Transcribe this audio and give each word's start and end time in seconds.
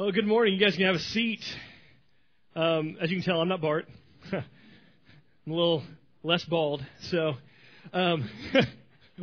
Well, 0.00 0.12
good 0.12 0.26
morning. 0.26 0.54
You 0.54 0.60
guys 0.60 0.76
can 0.76 0.86
have 0.86 0.94
a 0.94 0.98
seat. 0.98 1.44
Um, 2.56 2.96
as 3.02 3.10
you 3.10 3.18
can 3.18 3.22
tell, 3.22 3.38
I'm 3.38 3.48
not 3.48 3.60
Bart. 3.60 3.86
I'm 4.32 4.42
a 5.46 5.54
little 5.54 5.82
less 6.22 6.42
bald. 6.42 6.82
So, 7.10 7.34
um, 7.92 8.30
what 8.54 8.64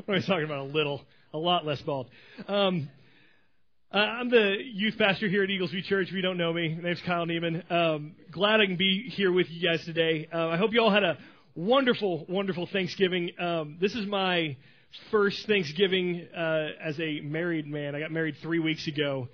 am 0.08 0.14
I 0.14 0.20
talking 0.20 0.46
about? 0.46 0.60
A 0.60 0.72
little, 0.72 1.02
a 1.34 1.40
lot 1.40 1.66
less 1.66 1.82
bald. 1.82 2.10
Um, 2.48 2.90
I'm 3.92 4.30
the 4.30 4.58
youth 4.72 5.00
pastor 5.00 5.28
here 5.28 5.44
at 5.44 5.50
Eagles 5.50 5.72
View 5.72 5.82
Church. 5.82 6.10
If 6.10 6.14
you 6.14 6.22
don't 6.22 6.38
know 6.38 6.54
me, 6.54 6.76
my 6.76 6.90
name's 6.90 7.02
Kyle 7.02 7.26
Nieman. 7.26 7.72
Um, 7.72 8.14
glad 8.30 8.62
I 8.62 8.68
can 8.68 8.78
be 8.78 9.10
here 9.10 9.32
with 9.32 9.48
you 9.50 9.68
guys 9.68 9.84
today. 9.84 10.30
Uh, 10.32 10.50
I 10.50 10.58
hope 10.58 10.74
you 10.74 10.82
all 10.82 10.92
had 10.92 11.04
a 11.04 11.18
wonderful, 11.56 12.24
wonderful 12.30 12.68
Thanksgiving. 12.72 13.32
Um, 13.40 13.78
this 13.82 13.96
is 13.96 14.06
my 14.06 14.58
first 15.10 15.48
Thanksgiving 15.48 16.28
uh, 16.38 16.68
as 16.80 17.00
a 17.00 17.22
married 17.22 17.66
man. 17.66 17.96
I 17.96 18.00
got 18.00 18.12
married 18.12 18.36
three 18.44 18.60
weeks 18.60 18.86
ago. 18.86 19.28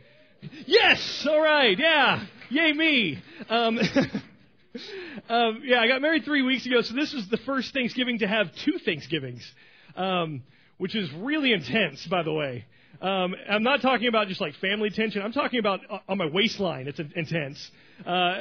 Yes, 0.65 1.25
all 1.29 1.41
right, 1.41 1.77
yeah, 1.77 2.25
yay 2.49 2.73
me. 2.73 3.21
Um, 3.49 3.79
um, 5.29 5.61
yeah, 5.63 5.79
I 5.79 5.87
got 5.87 6.01
married 6.01 6.25
three 6.25 6.41
weeks 6.41 6.65
ago, 6.65 6.81
so 6.81 6.93
this 6.93 7.13
was 7.13 7.27
the 7.29 7.37
first 7.37 7.73
Thanksgiving 7.73 8.19
to 8.19 8.27
have 8.27 8.53
two 8.55 8.77
Thanksgivings, 8.83 9.49
um, 9.95 10.43
which 10.77 10.95
is 10.95 11.11
really 11.13 11.53
intense, 11.53 12.05
by 12.07 12.23
the 12.23 12.33
way. 12.33 12.65
Um, 13.01 13.35
I'm 13.49 13.63
not 13.63 13.81
talking 13.81 14.07
about 14.07 14.27
just 14.27 14.39
like 14.39 14.55
family 14.55 14.89
tension. 14.89 15.21
I'm 15.21 15.33
talking 15.33 15.59
about 15.59 15.81
uh, 15.89 15.99
on 16.07 16.17
my 16.17 16.27
waistline. 16.27 16.87
It's 16.87 16.99
intense. 16.99 17.71
Uh, 18.05 18.37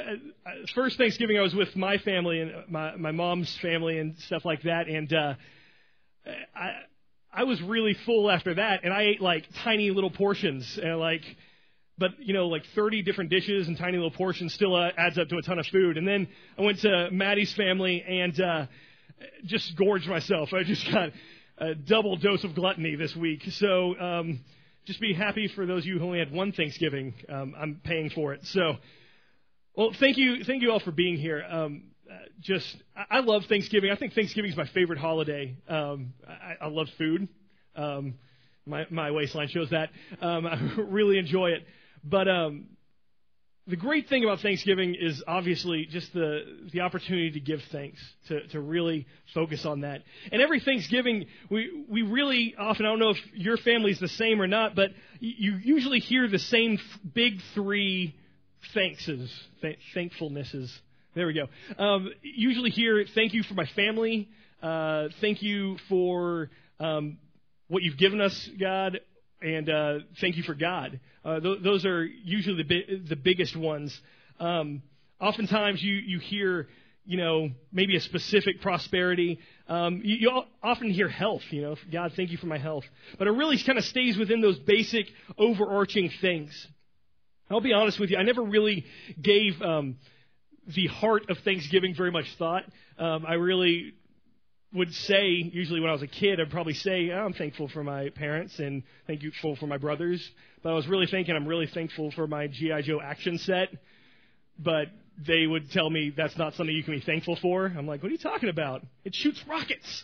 first 0.73 0.97
Thanksgiving, 0.97 1.37
I 1.37 1.41
was 1.41 1.53
with 1.53 1.75
my 1.75 1.97
family 1.97 2.39
and 2.39 2.51
my 2.69 2.95
my 2.95 3.11
mom's 3.11 3.55
family 3.57 3.97
and 3.97 4.17
stuff 4.19 4.45
like 4.45 4.61
that, 4.63 4.87
and 4.87 5.11
uh, 5.11 5.33
I 6.55 6.71
I 7.33 7.43
was 7.45 7.61
really 7.63 7.95
full 8.05 8.29
after 8.29 8.53
that, 8.53 8.81
and 8.83 8.93
I 8.93 9.03
ate 9.03 9.21
like 9.21 9.45
tiny 9.63 9.89
little 9.89 10.11
portions, 10.11 10.77
and 10.77 10.99
like, 10.99 11.23
but 11.97 12.11
you 12.19 12.33
know, 12.33 12.47
like 12.47 12.63
30 12.75 13.03
different 13.03 13.29
dishes 13.29 13.67
and 13.67 13.77
tiny 13.77 13.97
little 13.97 14.11
portions 14.11 14.53
still 14.53 14.75
uh, 14.75 14.89
adds 14.97 15.17
up 15.17 15.29
to 15.29 15.37
a 15.37 15.41
ton 15.41 15.59
of 15.59 15.65
food. 15.67 15.97
And 15.97 16.07
then 16.07 16.27
I 16.57 16.61
went 16.61 16.79
to 16.79 17.09
Maddie's 17.11 17.53
family 17.53 18.03
and 18.07 18.39
uh, 18.41 18.65
just 19.45 19.75
gorged 19.77 20.07
myself. 20.07 20.53
I 20.53 20.63
just 20.63 20.89
got 20.91 21.09
a 21.57 21.75
double 21.75 22.15
dose 22.15 22.43
of 22.43 22.55
gluttony 22.55 22.95
this 22.95 23.15
week. 23.15 23.43
So 23.51 23.97
um, 23.99 24.43
just 24.85 24.99
be 24.99 25.13
happy 25.13 25.47
for 25.47 25.65
those 25.65 25.83
of 25.83 25.87
you 25.87 25.99
who 25.99 26.05
only 26.05 26.19
had 26.19 26.31
one 26.31 26.51
Thanksgiving. 26.51 27.13
Um, 27.29 27.55
I'm 27.57 27.81
paying 27.83 28.09
for 28.09 28.33
it. 28.33 28.41
So, 28.45 28.77
well, 29.75 29.91
thank 29.99 30.17
you, 30.17 30.43
thank 30.43 30.61
you 30.61 30.71
all 30.71 30.79
for 30.79 30.91
being 30.91 31.17
here. 31.17 31.43
Um, 31.47 31.83
uh, 32.09 32.15
just 32.41 32.75
I, 33.09 33.19
love 33.21 33.43
Thanksgiving. 33.47 33.91
I 33.91 33.95
think 33.95 34.13
Thanksgiving 34.13 34.51
is 34.51 34.57
my 34.57 34.67
favorite 34.67 34.99
holiday. 34.99 35.55
Um, 35.69 36.13
I, 36.27 36.65
I 36.65 36.67
love 36.67 36.87
food. 36.97 37.27
Um, 37.75 38.15
my 38.65 38.85
my 38.89 39.11
waistline 39.11 39.47
shows 39.47 39.69
that. 39.71 39.89
Um, 40.21 40.45
I 40.47 40.57
really 40.81 41.17
enjoy 41.17 41.51
it. 41.51 41.65
But 42.03 42.27
um, 42.27 42.65
the 43.67 43.75
great 43.75 44.09
thing 44.09 44.23
about 44.23 44.41
Thanksgiving 44.41 44.95
is 44.99 45.23
obviously 45.27 45.85
just 45.89 46.13
the 46.13 46.41
the 46.71 46.81
opportunity 46.81 47.31
to 47.31 47.39
give 47.39 47.61
thanks, 47.71 47.99
to 48.27 48.47
to 48.47 48.59
really 48.59 49.07
focus 49.33 49.65
on 49.65 49.81
that. 49.81 50.01
And 50.31 50.41
every 50.41 50.59
Thanksgiving, 50.59 51.27
we 51.49 51.85
we 51.89 52.01
really 52.01 52.55
often 52.57 52.85
I 52.85 52.89
don't 52.89 52.99
know 52.99 53.11
if 53.11 53.19
your 53.33 53.57
family's 53.57 53.99
the 53.99 54.07
same 54.07 54.41
or 54.41 54.47
not, 54.47 54.75
but 54.75 54.91
you 55.19 55.57
usually 55.63 55.99
hear 55.99 56.27
the 56.27 56.39
same 56.39 56.77
big 57.13 57.39
three 57.53 58.15
thankses, 58.73 59.31
th- 59.61 59.79
thankfulnesses 59.95 60.71
there 61.15 61.27
we 61.27 61.33
go. 61.33 61.47
Um, 61.77 62.09
usually 62.23 62.71
hear 62.71 63.05
thank 63.13 63.33
you 63.33 63.43
for 63.43 63.53
my 63.53 63.67
family. 63.75 64.29
Uh, 64.63 65.09
thank 65.21 65.43
you 65.43 65.77
for 65.87 66.49
um, 66.79 67.19
what 67.67 67.83
you've 67.83 67.97
given 67.97 68.19
us, 68.19 68.49
God, 68.59 68.99
and 69.39 69.69
uh, 69.69 69.99
thank 70.19 70.37
you 70.37 70.43
for 70.43 70.55
God. 70.55 70.99
Uh, 71.25 71.39
th- 71.39 71.59
those 71.63 71.85
are 71.85 72.03
usually 72.05 72.61
the, 72.61 72.63
bi- 72.63 72.93
the 73.07 73.15
biggest 73.15 73.55
ones. 73.55 73.97
Um, 74.39 74.81
oftentimes, 75.21 75.81
you 75.81 75.95
you 75.95 76.19
hear, 76.19 76.67
you 77.05 77.17
know, 77.17 77.49
maybe 77.71 77.95
a 77.95 78.01
specific 78.01 78.61
prosperity. 78.61 79.39
Um, 79.67 80.01
you, 80.03 80.15
you 80.15 80.43
often 80.61 80.89
hear 80.89 81.07
health. 81.07 81.43
You 81.49 81.61
know, 81.61 81.75
God, 81.91 82.11
thank 82.15 82.31
you 82.31 82.37
for 82.37 82.47
my 82.47 82.57
health. 82.57 82.83
But 83.17 83.27
it 83.27 83.31
really 83.31 83.57
kind 83.63 83.77
of 83.77 83.85
stays 83.85 84.17
within 84.17 84.41
those 84.41 84.59
basic, 84.59 85.07
overarching 85.37 86.11
things. 86.21 86.67
I'll 87.49 87.61
be 87.61 87.73
honest 87.73 87.99
with 87.99 88.09
you. 88.09 88.17
I 88.17 88.23
never 88.23 88.41
really 88.41 88.85
gave 89.21 89.61
um, 89.61 89.97
the 90.67 90.87
heart 90.87 91.29
of 91.29 91.37
Thanksgiving 91.39 91.93
very 91.95 92.11
much 92.11 92.25
thought. 92.37 92.63
Um, 92.97 93.25
I 93.27 93.33
really 93.33 93.93
would 94.73 94.93
say, 94.93 95.27
usually 95.27 95.79
when 95.79 95.89
I 95.89 95.93
was 95.93 96.01
a 96.01 96.07
kid, 96.07 96.39
I'd 96.39 96.49
probably 96.49 96.73
say, 96.73 97.11
oh, 97.11 97.25
I'm 97.25 97.33
thankful 97.33 97.67
for 97.67 97.83
my 97.83 98.09
parents 98.09 98.57
and 98.59 98.83
thankful 99.05 99.55
for 99.55 99.67
my 99.67 99.77
brothers. 99.77 100.27
But 100.63 100.71
I 100.71 100.73
was 100.73 100.87
really 100.87 101.05
thinking, 101.05 101.35
I'm 101.35 101.47
really 101.47 101.67
thankful 101.67 102.11
for 102.11 102.25
my 102.25 102.47
G.I. 102.47 102.81
Joe 102.81 102.99
action 103.01 103.37
set. 103.37 103.69
But 104.57 104.87
they 105.25 105.45
would 105.45 105.71
tell 105.71 105.89
me 105.89 106.11
that's 106.15 106.37
not 106.37 106.55
something 106.55 106.75
you 106.75 106.83
can 106.83 106.95
be 106.95 107.01
thankful 107.01 107.37
for. 107.41 107.65
I'm 107.65 107.85
like, 107.85 108.01
what 108.01 108.09
are 108.09 108.13
you 108.13 108.17
talking 108.17 108.49
about? 108.49 108.83
It 109.03 109.13
shoots 109.13 109.41
rockets. 109.47 110.03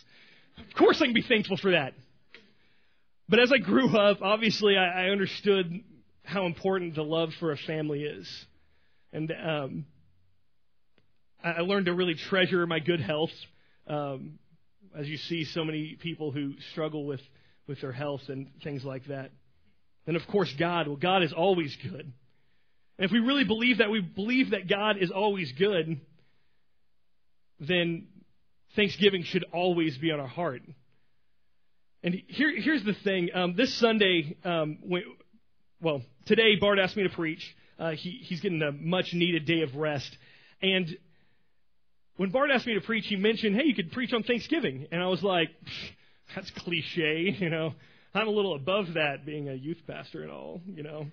Of 0.58 0.76
course 0.76 1.00
I 1.00 1.06
can 1.06 1.14
be 1.14 1.22
thankful 1.22 1.56
for 1.56 1.72
that. 1.72 1.94
But 3.28 3.40
as 3.40 3.52
I 3.52 3.58
grew 3.58 3.96
up, 3.96 4.22
obviously 4.22 4.76
I, 4.76 5.06
I 5.06 5.10
understood 5.10 5.82
how 6.24 6.46
important 6.46 6.94
the 6.94 7.02
love 7.04 7.30
for 7.40 7.52
a 7.52 7.56
family 7.56 8.02
is. 8.02 8.46
And 9.12 9.32
um, 9.32 9.86
I 11.42 11.60
learned 11.60 11.86
to 11.86 11.94
really 11.94 12.14
treasure 12.14 12.66
my 12.66 12.78
good 12.78 13.00
health. 13.00 13.30
Um, 13.86 14.38
as 14.96 15.08
you 15.08 15.16
see, 15.16 15.44
so 15.44 15.64
many 15.64 15.96
people 16.00 16.32
who 16.32 16.54
struggle 16.72 17.04
with, 17.04 17.20
with 17.66 17.80
their 17.80 17.92
health 17.92 18.22
and 18.28 18.50
things 18.62 18.84
like 18.84 19.06
that. 19.06 19.30
And 20.06 20.16
of 20.16 20.26
course, 20.26 20.52
God. 20.58 20.88
Well, 20.88 20.96
God 20.96 21.22
is 21.22 21.32
always 21.32 21.76
good. 21.76 22.12
And 22.98 23.06
if 23.06 23.12
we 23.12 23.20
really 23.20 23.44
believe 23.44 23.78
that, 23.78 23.90
we 23.90 24.00
believe 24.00 24.50
that 24.50 24.68
God 24.68 24.96
is 24.98 25.10
always 25.10 25.52
good, 25.52 26.00
then 27.60 28.08
Thanksgiving 28.76 29.22
should 29.22 29.44
always 29.52 29.96
be 29.98 30.10
on 30.10 30.20
our 30.20 30.26
heart. 30.26 30.62
And 32.02 32.22
here, 32.28 32.52
here's 32.56 32.84
the 32.84 32.94
thing. 32.94 33.30
Um, 33.34 33.54
this 33.56 33.72
Sunday, 33.74 34.36
um, 34.44 34.78
well, 35.80 36.02
today 36.26 36.56
Bart 36.56 36.78
asked 36.78 36.96
me 36.96 37.02
to 37.02 37.10
preach. 37.10 37.56
Uh, 37.78 37.90
he, 37.92 38.20
he's 38.22 38.40
getting 38.40 38.62
a 38.62 38.72
much 38.72 39.12
needed 39.14 39.44
day 39.46 39.62
of 39.62 39.74
rest. 39.74 40.16
And 40.62 40.96
when 42.20 42.28
Bart 42.28 42.50
asked 42.50 42.66
me 42.66 42.74
to 42.74 42.82
preach, 42.82 43.06
he 43.06 43.16
mentioned, 43.16 43.56
hey, 43.56 43.64
you 43.64 43.74
could 43.74 43.92
preach 43.92 44.12
on 44.12 44.22
Thanksgiving. 44.22 44.86
And 44.92 45.02
I 45.02 45.06
was 45.06 45.22
like, 45.22 45.48
that's 46.36 46.50
cliche, 46.50 47.34
you 47.40 47.48
know. 47.48 47.72
I'm 48.12 48.28
a 48.28 48.30
little 48.30 48.54
above 48.54 48.92
that 48.92 49.24
being 49.24 49.48
a 49.48 49.54
youth 49.54 49.78
pastor 49.86 50.22
and 50.22 50.30
all, 50.30 50.60
you 50.66 50.82
know. 50.82 51.06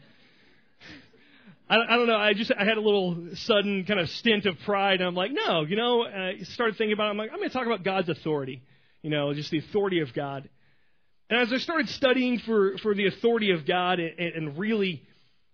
I, 1.69 1.77
I 1.77 1.95
don't 1.95 2.07
know. 2.07 2.17
I 2.17 2.33
just 2.33 2.51
I 2.51 2.65
had 2.65 2.75
a 2.75 2.81
little 2.81 3.29
sudden 3.35 3.85
kind 3.85 4.01
of 4.01 4.09
stint 4.09 4.45
of 4.47 4.59
pride, 4.65 4.99
and 4.99 5.07
I'm 5.07 5.15
like, 5.15 5.31
no, 5.31 5.61
you 5.61 5.77
know. 5.77 6.03
I 6.03 6.39
started 6.41 6.75
thinking 6.75 6.93
about. 6.93 7.07
it. 7.07 7.11
I'm 7.11 7.17
like, 7.17 7.29
I'm 7.31 7.37
going 7.37 7.49
to 7.49 7.53
talk 7.53 7.67
about 7.67 7.85
God's 7.85 8.09
authority, 8.09 8.61
you 9.01 9.09
know, 9.09 9.33
just 9.33 9.49
the 9.49 9.59
authority 9.59 10.01
of 10.01 10.13
God. 10.13 10.49
And 11.29 11.39
as 11.39 11.53
I 11.53 11.57
started 11.59 11.87
studying 11.87 12.39
for 12.39 12.77
for 12.79 12.93
the 12.93 13.07
authority 13.07 13.51
of 13.51 13.65
God 13.65 13.99
and, 14.01 14.19
and 14.19 14.57
really 14.57 15.03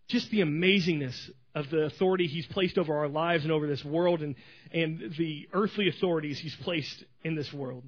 just 0.08 0.32
the 0.32 0.40
amazingness 0.40 1.30
of 1.56 1.70
the 1.70 1.84
authority 1.84 2.28
he's 2.28 2.48
placed 2.48 2.78
over 2.78 2.98
our 2.98 3.08
lives 3.08 3.44
and 3.44 3.52
over 3.52 3.68
this 3.68 3.84
world 3.86 4.22
and, 4.22 4.36
and 4.72 5.14
the 5.18 5.48
earthly 5.54 5.88
authorities 5.88 6.40
he's 6.40 6.56
placed 6.56 7.04
in 7.24 7.36
this 7.36 7.52
world. 7.54 7.84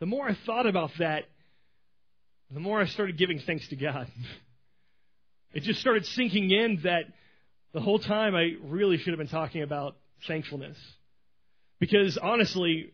The 0.00 0.06
more 0.06 0.28
I 0.28 0.36
thought 0.46 0.66
about 0.66 0.90
that, 0.98 1.24
the 2.50 2.60
more 2.60 2.80
I 2.80 2.86
started 2.86 3.18
giving 3.18 3.40
thanks 3.40 3.68
to 3.68 3.76
God. 3.76 4.08
It 5.50 5.62
just 5.62 5.80
started 5.80 6.04
sinking 6.04 6.50
in 6.50 6.80
that 6.84 7.04
the 7.72 7.80
whole 7.80 7.98
time 7.98 8.34
I 8.34 8.50
really 8.64 8.98
should 8.98 9.12
have 9.12 9.18
been 9.18 9.28
talking 9.28 9.62
about 9.62 9.96
thankfulness. 10.26 10.76
Because 11.80 12.18
honestly, 12.18 12.92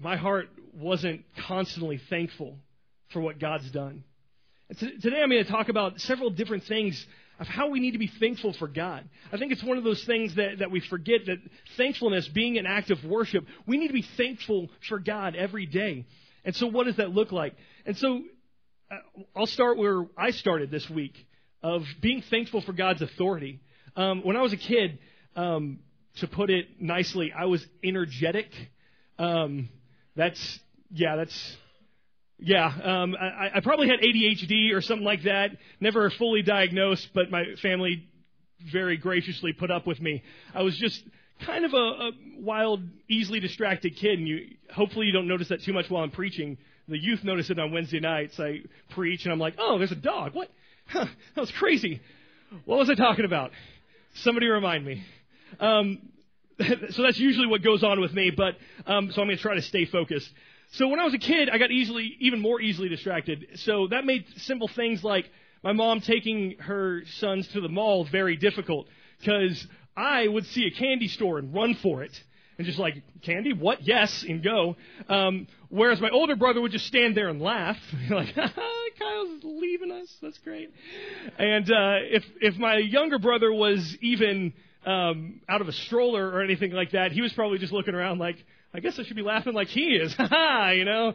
my 0.00 0.16
heart 0.16 0.48
wasn't 0.74 1.24
constantly 1.46 2.00
thankful 2.10 2.56
for 3.12 3.20
what 3.20 3.38
God's 3.38 3.70
done. 3.70 4.02
And 4.68 4.78
today 4.78 5.20
I'm 5.22 5.30
going 5.30 5.44
to 5.44 5.50
talk 5.50 5.68
about 5.68 6.00
several 6.00 6.30
different 6.30 6.64
things 6.64 7.06
of 7.38 7.46
how 7.46 7.68
we 7.68 7.80
need 7.80 7.92
to 7.92 7.98
be 7.98 8.10
thankful 8.20 8.52
for 8.52 8.68
God. 8.68 9.08
I 9.32 9.38
think 9.38 9.52
it's 9.52 9.62
one 9.62 9.78
of 9.78 9.84
those 9.84 10.04
things 10.04 10.36
that, 10.36 10.58
that 10.60 10.70
we 10.70 10.80
forget 10.80 11.26
that 11.26 11.38
thankfulness 11.76 12.28
being 12.28 12.58
an 12.58 12.66
act 12.66 12.90
of 12.90 13.04
worship, 13.04 13.44
we 13.66 13.76
need 13.76 13.88
to 13.88 13.94
be 13.94 14.06
thankful 14.16 14.68
for 14.88 14.98
God 14.98 15.34
every 15.34 15.66
day. 15.66 16.06
And 16.44 16.54
so 16.54 16.66
what 16.66 16.86
does 16.86 16.96
that 16.96 17.10
look 17.10 17.32
like? 17.32 17.54
And 17.86 17.96
so 17.96 18.22
uh, 18.90 19.22
I'll 19.34 19.46
start 19.46 19.78
where 19.78 20.06
I 20.16 20.30
started 20.30 20.70
this 20.70 20.88
week 20.88 21.14
of 21.62 21.82
being 22.00 22.22
thankful 22.30 22.60
for 22.60 22.72
God's 22.72 23.02
authority. 23.02 23.60
Um, 23.96 24.22
when 24.22 24.36
I 24.36 24.42
was 24.42 24.52
a 24.52 24.58
kid, 24.58 24.98
um, 25.34 25.80
to 26.16 26.28
put 26.28 26.50
it 26.50 26.80
nicely, 26.80 27.32
I 27.36 27.46
was 27.46 27.64
energetic. 27.82 28.46
Um, 29.18 29.68
that's, 30.14 30.60
yeah, 30.90 31.16
that's 31.16 31.56
yeah, 32.38 32.66
um, 32.66 33.14
I, 33.18 33.56
I 33.56 33.60
probably 33.60 33.88
had 33.88 34.00
ADHD 34.00 34.72
or 34.74 34.80
something 34.80 35.04
like 35.04 35.22
that. 35.24 35.50
Never 35.80 36.10
fully 36.10 36.42
diagnosed, 36.42 37.08
but 37.14 37.30
my 37.30 37.44
family 37.62 38.08
very 38.72 38.96
graciously 38.96 39.52
put 39.52 39.70
up 39.70 39.86
with 39.86 40.00
me. 40.00 40.22
I 40.54 40.62
was 40.62 40.76
just 40.76 41.02
kind 41.46 41.64
of 41.64 41.72
a, 41.72 41.76
a 41.76 42.10
wild, 42.38 42.82
easily 43.08 43.40
distracted 43.40 43.96
kid, 43.96 44.18
and 44.18 44.28
you 44.28 44.48
hopefully 44.72 45.06
you 45.06 45.12
don't 45.12 45.28
notice 45.28 45.48
that 45.48 45.62
too 45.62 45.72
much 45.72 45.88
while 45.90 46.02
I'm 46.02 46.10
preaching. 46.10 46.58
The 46.88 46.98
youth 46.98 47.24
notice 47.24 47.50
it 47.50 47.58
on 47.58 47.72
Wednesday 47.72 48.00
nights. 48.00 48.38
I 48.38 48.60
preach, 48.90 49.24
and 49.24 49.32
I'm 49.32 49.38
like, 49.38 49.54
oh, 49.58 49.78
there's 49.78 49.92
a 49.92 49.96
dog. 49.96 50.34
What? 50.34 50.50
Huh, 50.86 51.06
that 51.34 51.40
was 51.40 51.50
crazy. 51.52 52.00
what 52.64 52.78
was 52.78 52.90
I 52.90 52.94
talking 52.94 53.24
about? 53.24 53.52
Somebody 54.16 54.46
remind 54.46 54.84
me. 54.84 55.02
Um, 55.60 56.10
so 56.90 57.02
that's 57.02 57.18
usually 57.18 57.46
what 57.46 57.62
goes 57.62 57.82
on 57.82 58.00
with 58.00 58.12
me, 58.12 58.30
but 58.30 58.56
um, 58.86 59.10
so 59.12 59.20
I'm 59.20 59.28
going 59.28 59.36
to 59.36 59.42
try 59.42 59.54
to 59.54 59.62
stay 59.62 59.86
focused. 59.86 60.30
So 60.76 60.88
when 60.88 60.98
I 60.98 61.04
was 61.04 61.14
a 61.14 61.18
kid, 61.18 61.48
I 61.50 61.58
got 61.58 61.70
easily, 61.70 62.16
even 62.18 62.40
more 62.40 62.60
easily 62.60 62.88
distracted. 62.88 63.46
So 63.56 63.86
that 63.88 64.04
made 64.04 64.24
simple 64.38 64.66
things 64.66 65.04
like 65.04 65.30
my 65.62 65.72
mom 65.72 66.00
taking 66.00 66.56
her 66.58 67.02
sons 67.18 67.46
to 67.52 67.60
the 67.60 67.68
mall 67.68 68.04
very 68.10 68.36
difficult 68.36 68.88
because 69.20 69.64
I 69.96 70.26
would 70.26 70.46
see 70.46 70.66
a 70.66 70.72
candy 70.72 71.06
store 71.06 71.38
and 71.38 71.54
run 71.54 71.74
for 71.76 72.02
it 72.02 72.12
and 72.58 72.66
just 72.66 72.78
like 72.78 73.02
candy, 73.22 73.52
what? 73.52 73.86
Yes, 73.86 74.24
and 74.28 74.42
go. 74.42 74.74
Um, 75.08 75.46
whereas 75.68 76.00
my 76.00 76.10
older 76.10 76.34
brother 76.34 76.60
would 76.60 76.72
just 76.72 76.86
stand 76.86 77.16
there 77.16 77.28
and 77.28 77.40
laugh, 77.40 77.78
like 78.10 78.34
Kyle's 78.98 79.44
leaving 79.44 79.92
us. 79.92 80.12
That's 80.22 80.38
great. 80.38 80.72
And 81.38 81.70
uh, 81.70 81.98
if 82.02 82.24
if 82.40 82.56
my 82.56 82.78
younger 82.78 83.18
brother 83.20 83.52
was 83.52 83.96
even 84.00 84.52
um, 84.86 85.40
out 85.48 85.60
of 85.60 85.68
a 85.68 85.72
stroller 85.72 86.28
or 86.28 86.42
anything 86.42 86.72
like 86.72 86.92
that, 86.92 87.12
he 87.12 87.20
was 87.20 87.32
probably 87.32 87.58
just 87.58 87.72
looking 87.72 87.94
around 87.94 88.18
like, 88.18 88.36
I 88.72 88.80
guess 88.80 88.98
I 88.98 89.04
should 89.04 89.16
be 89.16 89.22
laughing 89.22 89.54
like 89.54 89.68
he 89.68 89.96
is, 89.96 90.14
ha 90.18 90.70
you 90.70 90.84
know. 90.84 91.14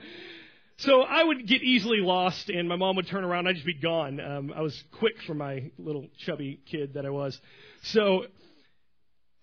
So 0.78 1.02
I 1.02 1.22
would 1.22 1.46
get 1.46 1.62
easily 1.62 1.98
lost, 2.00 2.50
and 2.50 2.70
my 2.70 2.78
mom 2.78 2.96
would 2.96 3.08
turn 3.08 3.26
around, 3.26 3.48
I'd 3.48 3.56
just 3.56 3.66
be 3.66 3.74
gone. 3.74 4.22
Um, 4.22 4.54
I 4.56 4.62
was 4.62 4.82
quick 4.98 5.16
for 5.28 5.34
my 5.34 5.72
little 5.78 6.08
chubby 6.26 6.62
kid 6.72 6.94
that 6.94 7.06
I 7.06 7.10
was. 7.10 7.38
So 7.84 8.24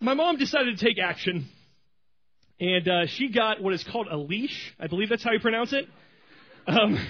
my 0.00 0.14
mom 0.14 0.38
decided 0.38 0.78
to 0.78 0.84
take 0.84 0.98
action, 0.98 1.46
and 2.58 2.88
uh, 2.88 3.06
she 3.06 3.28
got 3.28 3.62
what 3.62 3.74
is 3.74 3.84
called 3.84 4.06
a 4.10 4.16
leash. 4.16 4.74
I 4.80 4.86
believe 4.86 5.10
that's 5.10 5.22
how 5.22 5.32
you 5.32 5.40
pronounce 5.40 5.74
it. 5.74 5.86
Um, 6.66 7.06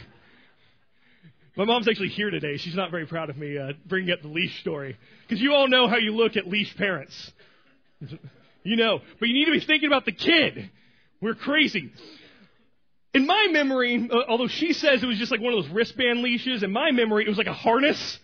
my 1.56 1.64
mom's 1.64 1.88
actually 1.88 2.08
here 2.08 2.30
today. 2.30 2.58
She's 2.58 2.74
not 2.74 2.90
very 2.90 3.06
proud 3.06 3.30
of 3.30 3.36
me 3.36 3.56
uh, 3.56 3.72
bringing 3.86 4.12
up 4.12 4.20
the 4.20 4.28
leash 4.28 4.60
story 4.60 4.96
because 5.26 5.40
you 5.40 5.54
all 5.54 5.68
know 5.68 5.88
how 5.88 5.96
you 5.96 6.14
look 6.14 6.36
at 6.36 6.46
leash 6.46 6.76
parents. 6.76 7.32
you 8.62 8.76
know, 8.76 9.00
but 9.18 9.28
you 9.28 9.34
need 9.34 9.46
to 9.46 9.52
be 9.52 9.60
thinking 9.60 9.86
about 9.86 10.04
the 10.04 10.12
kid. 10.12 10.70
We're 11.22 11.34
crazy. 11.34 11.90
In 13.14 13.26
my 13.26 13.48
memory, 13.50 14.08
uh, 14.12 14.16
although 14.28 14.48
she 14.48 14.74
says 14.74 15.02
it 15.02 15.06
was 15.06 15.18
just 15.18 15.32
like 15.32 15.40
one 15.40 15.54
of 15.54 15.64
those 15.64 15.72
wristband 15.72 16.20
leashes, 16.20 16.62
in 16.62 16.70
my 16.70 16.90
memory 16.90 17.24
it 17.24 17.28
was 17.28 17.38
like 17.38 17.46
a 17.46 17.54
harness, 17.54 18.18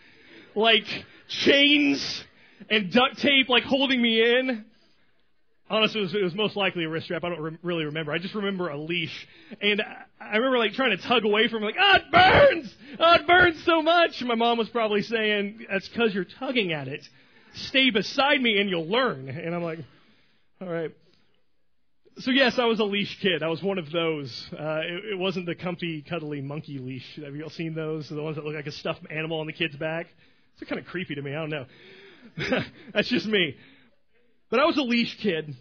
like 0.54 0.84
chains 1.28 2.24
and 2.68 2.92
duct 2.92 3.18
tape, 3.18 3.48
like 3.48 3.62
holding 3.62 4.02
me 4.02 4.20
in. 4.20 4.66
Honestly, 5.70 6.00
it 6.00 6.04
was, 6.04 6.14
it 6.14 6.22
was 6.22 6.34
most 6.34 6.56
likely 6.56 6.84
a 6.84 6.88
wrist 6.88 7.06
strap. 7.06 7.24
I 7.24 7.30
don't 7.30 7.40
re- 7.40 7.58
really 7.62 7.84
remember. 7.84 8.12
I 8.12 8.18
just 8.18 8.34
remember 8.34 8.68
a 8.68 8.76
leash, 8.76 9.26
and 9.60 9.82
I, 10.20 10.36
remember 10.36 10.58
like 10.58 10.72
trying 10.72 10.96
to 10.96 11.02
tug 11.02 11.24
away 11.24 11.48
from 11.48 11.62
it, 11.62 11.66
like, 11.66 11.76
ah, 11.78 11.96
it 11.96 12.10
burns! 12.12 12.74
Ah, 13.00 13.14
it 13.20 13.26
burns 13.26 13.64
so 13.64 13.80
much. 13.80 14.20
And 14.20 14.28
my 14.28 14.34
mom 14.34 14.58
was 14.58 14.68
probably 14.68 15.02
saying, 15.02 15.66
"That's 15.70 15.88
because 15.88 16.14
you're 16.14 16.26
tugging 16.26 16.72
at 16.72 16.88
it. 16.88 17.08
Stay 17.54 17.90
beside 17.90 18.40
me, 18.42 18.60
and 18.60 18.68
you'll 18.68 18.88
learn." 18.88 19.28
And 19.28 19.54
I'm 19.54 19.62
like, 19.62 19.78
"All 20.60 20.68
right." 20.68 20.90
So 22.18 22.30
yes, 22.30 22.58
I 22.58 22.66
was 22.66 22.78
a 22.78 22.84
leash 22.84 23.18
kid. 23.20 23.42
I 23.42 23.48
was 23.48 23.62
one 23.62 23.78
of 23.78 23.90
those. 23.90 24.46
Uh, 24.52 24.80
it, 24.84 25.12
it 25.12 25.18
wasn't 25.18 25.46
the 25.46 25.54
comfy, 25.54 26.02
cuddly 26.02 26.42
monkey 26.42 26.78
leash. 26.78 27.18
Have 27.24 27.34
you 27.34 27.44
all 27.44 27.50
seen 27.50 27.74
those? 27.74 28.10
The 28.10 28.22
ones 28.22 28.36
that 28.36 28.44
look 28.44 28.54
like 28.54 28.66
a 28.66 28.72
stuffed 28.72 29.06
animal 29.10 29.40
on 29.40 29.46
the 29.46 29.52
kid's 29.54 29.76
back. 29.76 30.08
It's 30.58 30.68
kind 30.68 30.78
of 30.78 30.86
creepy 30.86 31.14
to 31.14 31.22
me. 31.22 31.34
I 31.34 31.46
don't 31.46 31.50
know. 31.50 31.64
That's 32.92 33.08
just 33.08 33.26
me. 33.26 33.56
But 34.52 34.60
I 34.60 34.66
was 34.66 34.76
a 34.76 34.82
leash 34.82 35.16
kid. 35.22 35.56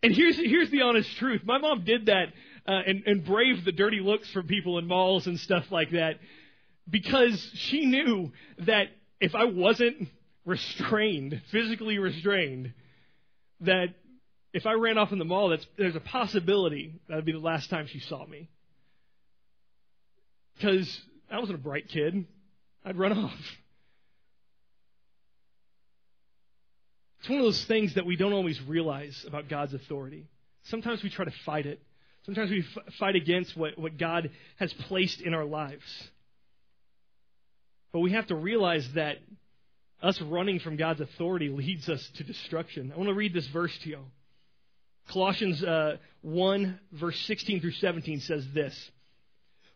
And 0.00 0.14
here's, 0.14 0.36
here's 0.36 0.70
the 0.70 0.82
honest 0.82 1.14
truth. 1.16 1.42
My 1.44 1.58
mom 1.58 1.84
did 1.84 2.06
that 2.06 2.26
uh, 2.68 2.80
and, 2.86 3.02
and 3.04 3.24
braved 3.24 3.64
the 3.64 3.72
dirty 3.72 3.98
looks 3.98 4.30
from 4.30 4.46
people 4.46 4.78
in 4.78 4.86
malls 4.86 5.26
and 5.26 5.40
stuff 5.40 5.64
like 5.72 5.90
that 5.90 6.20
because 6.88 7.50
she 7.54 7.84
knew 7.84 8.30
that 8.58 8.86
if 9.20 9.34
I 9.34 9.46
wasn't 9.46 10.08
restrained, 10.44 11.42
physically 11.50 11.98
restrained, 11.98 12.72
that 13.62 13.88
if 14.52 14.66
I 14.66 14.74
ran 14.74 14.98
off 14.98 15.10
in 15.10 15.18
the 15.18 15.24
mall, 15.24 15.48
that's, 15.48 15.66
there's 15.76 15.96
a 15.96 16.00
possibility 16.00 17.00
that 17.08 17.16
would 17.16 17.24
be 17.24 17.32
the 17.32 17.38
last 17.38 17.70
time 17.70 17.88
she 17.88 17.98
saw 17.98 18.24
me. 18.24 18.48
Because 20.54 21.00
I 21.28 21.40
wasn't 21.40 21.58
a 21.58 21.62
bright 21.62 21.88
kid. 21.88 22.24
I'd 22.84 22.96
run 22.96 23.12
off. 23.18 23.40
It's 27.22 27.28
one 27.28 27.38
of 27.38 27.44
those 27.44 27.64
things 27.66 27.94
that 27.94 28.04
we 28.04 28.16
don't 28.16 28.32
always 28.32 28.60
realize 28.62 29.24
about 29.28 29.48
God's 29.48 29.74
authority. 29.74 30.26
Sometimes 30.64 31.04
we 31.04 31.08
try 31.08 31.24
to 31.24 31.32
fight 31.46 31.66
it. 31.66 31.80
Sometimes 32.26 32.50
we 32.50 32.64
f- 32.76 32.94
fight 32.98 33.14
against 33.14 33.56
what, 33.56 33.78
what 33.78 33.96
God 33.96 34.30
has 34.56 34.72
placed 34.72 35.20
in 35.20 35.32
our 35.32 35.44
lives. 35.44 35.84
But 37.92 38.00
we 38.00 38.10
have 38.10 38.26
to 38.26 38.34
realize 38.34 38.88
that 38.96 39.18
us 40.02 40.20
running 40.20 40.58
from 40.58 40.76
God's 40.76 41.00
authority 41.00 41.48
leads 41.48 41.88
us 41.88 42.04
to 42.16 42.24
destruction. 42.24 42.90
I 42.92 42.98
want 42.98 43.08
to 43.08 43.14
read 43.14 43.32
this 43.32 43.46
verse 43.46 43.76
to 43.84 43.88
you. 43.88 44.00
Colossians 45.12 45.62
uh, 45.62 45.98
1, 46.22 46.80
verse 46.90 47.20
16 47.26 47.60
through 47.60 47.70
17 47.70 48.18
says 48.18 48.44
this 48.52 48.90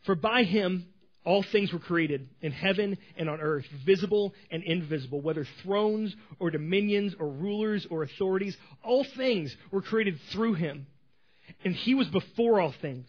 For 0.04 0.16
by 0.16 0.42
him 0.42 0.88
all 1.26 1.44
things 1.50 1.73
were 1.73 1.81
created 1.81 2.28
in 2.40 2.52
heaven 2.52 2.96
and 3.19 3.28
on 3.28 3.40
earth, 3.40 3.67
visible 3.84 4.32
and 4.52 4.62
invisible, 4.62 5.20
whether 5.20 5.44
thrones 5.64 6.14
or 6.38 6.52
dominions 6.52 7.17
or 7.19 7.28
rulers 7.28 7.84
or 7.90 8.05
authorities. 8.05 8.56
All 8.84 9.05
things 9.17 9.55
were 9.73 9.82
created 9.82 10.19
through 10.32 10.55
him. 10.55 10.87
And 11.64 11.75
he 11.75 11.96
was 11.96 12.06
before 12.08 12.61
all 12.61 12.73
things. 12.81 13.08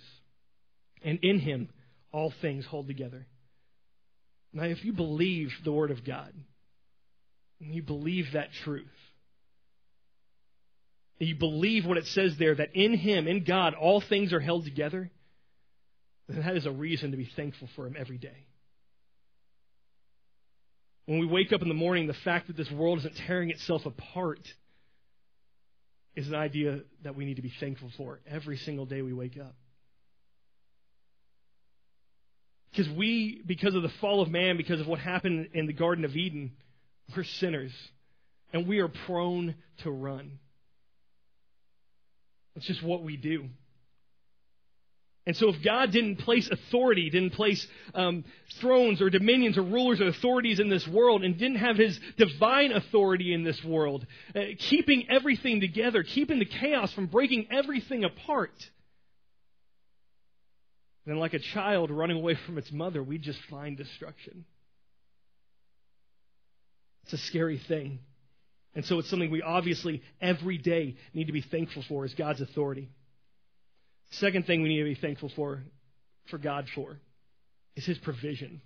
And 1.04 1.20
in 1.22 1.40
him 1.40 1.70
all 2.12 2.34
things 2.42 2.66
hold 2.66 2.88
together. 2.88 3.28
Now, 4.52 4.64
if 4.64 4.84
you 4.84 4.94
believe 4.94 5.50
the 5.64 5.72
Word 5.72 5.92
of 5.92 6.04
God, 6.04 6.34
and 7.62 7.74
you 7.76 7.84
believe 7.84 8.26
that 8.34 8.50
truth, 8.64 8.86
and 11.20 11.30
you 11.30 11.36
believe 11.36 11.86
what 11.86 11.98
it 11.98 12.08
says 12.08 12.36
there, 12.40 12.56
that 12.56 12.76
in 12.76 12.98
him, 12.98 13.28
in 13.28 13.44
God, 13.44 13.76
all 13.76 14.02
things 14.02 14.34
are 14.34 14.40
held 14.40 14.66
together, 14.66 15.12
then 16.28 16.42
that 16.42 16.58
is 16.58 16.66
a 16.66 16.72
reason 16.72 17.12
to 17.12 17.18
be 17.18 17.30
thankful 17.36 17.70
for 17.76 17.88
Him 17.88 17.96
every 17.98 18.18
day. 18.18 18.46
When 21.06 21.20
we 21.20 21.26
wake 21.26 21.54
up 21.54 21.62
in 21.62 21.70
the 21.70 21.74
morning, 21.74 22.08
the 22.08 22.14
fact 22.14 22.48
that 22.48 22.58
this 22.58 22.70
world 22.70 23.00
isn't 23.00 23.16
tearing 23.28 23.50
itself 23.50 23.86
apart 23.86 24.42
is 26.16 26.28
an 26.28 26.36
idea 26.36 26.82
that 27.04 27.16
we 27.16 27.26
need 27.26 27.36
to 27.36 27.42
be 27.42 27.54
thankful 27.60 27.90
for 27.96 28.20
every 28.30 28.58
single 28.58 28.86
day 28.86 29.02
we 29.02 29.14
wake 29.14 29.38
up. 29.40 29.56
Because 32.72 32.92
we, 32.92 33.42
because 33.46 33.74
of 33.74 33.84
the 33.84 33.92
fall 34.02 34.22
of 34.22 34.30
man, 34.30 34.58
because 34.58 34.82
of 34.82 34.88
what 34.88 35.00
happened 35.00 35.50
in 35.54 35.66
the 35.66 35.74
Garden 35.74 36.04
of 36.04 36.16
Eden, 36.16 36.52
we're 37.16 37.24
sinners. 37.24 37.72
And 38.52 38.68
we 38.68 38.80
are 38.80 38.88
prone 38.88 39.56
to 39.84 39.92
run. 39.92 40.40
It's 42.56 42.66
just 42.66 42.84
what 42.84 43.04
we 43.04 43.16
do. 43.16 43.46
And 45.28 45.36
so, 45.36 45.50
if 45.50 45.62
God 45.62 45.92
didn't 45.92 46.20
place 46.20 46.50
authority, 46.50 47.10
didn't 47.10 47.34
place 47.34 47.68
um, 47.94 48.24
thrones 48.62 49.02
or 49.02 49.10
dominions 49.10 49.58
or 49.58 49.62
rulers 49.62 50.00
or 50.00 50.08
authorities 50.08 50.62
in 50.62 50.70
this 50.70 50.88
world, 50.88 51.22
and 51.22 51.38
didn't 51.38 51.58
have 51.58 51.76
His 51.76 52.00
divine 52.18 52.72
authority 52.72 53.34
in 53.34 53.44
this 53.44 53.62
world, 53.62 54.08
uh, 54.34 54.40
keeping 54.58 55.10
everything 55.10 55.60
together, 55.60 56.04
keeping 56.04 56.40
the 56.40 56.46
chaos 56.46 56.94
from 56.94 57.08
breaking 57.08 57.48
everything 57.52 58.06
apart, 58.06 58.54
then, 61.06 61.18
like 61.18 61.34
a 61.34 61.40
child 61.40 61.92
running 61.92 62.16
away 62.16 62.38
from 62.46 62.58
its 62.58 62.72
mother, 62.72 63.04
we 63.04 63.18
just 63.18 63.40
find 63.50 63.76
destruction. 63.76 64.46
It's 67.04 67.14
a 67.14 67.18
scary 67.18 67.60
thing. 67.68 68.00
And 68.76 68.86
so, 68.86 69.00
it's 69.00 69.10
something 69.10 69.30
we 69.30 69.42
obviously 69.42 70.04
every 70.22 70.58
day 70.58 70.96
need 71.14 71.28
to 71.28 71.34
be 71.34 71.42
thankful 71.42 71.84
for 71.90 72.06
is 72.06 72.14
God's 72.14 72.40
authority. 72.40 72.88
Second 74.12 74.46
thing 74.46 74.62
we 74.62 74.70
need 74.70 74.80
to 74.80 74.86
be 74.86 74.96
thankful 74.96 75.32
for, 75.36 75.64
for 76.30 76.38
God 76.38 76.68
for, 76.74 77.00
is 77.76 77.86
His 77.86 77.98
provision. 77.98 78.62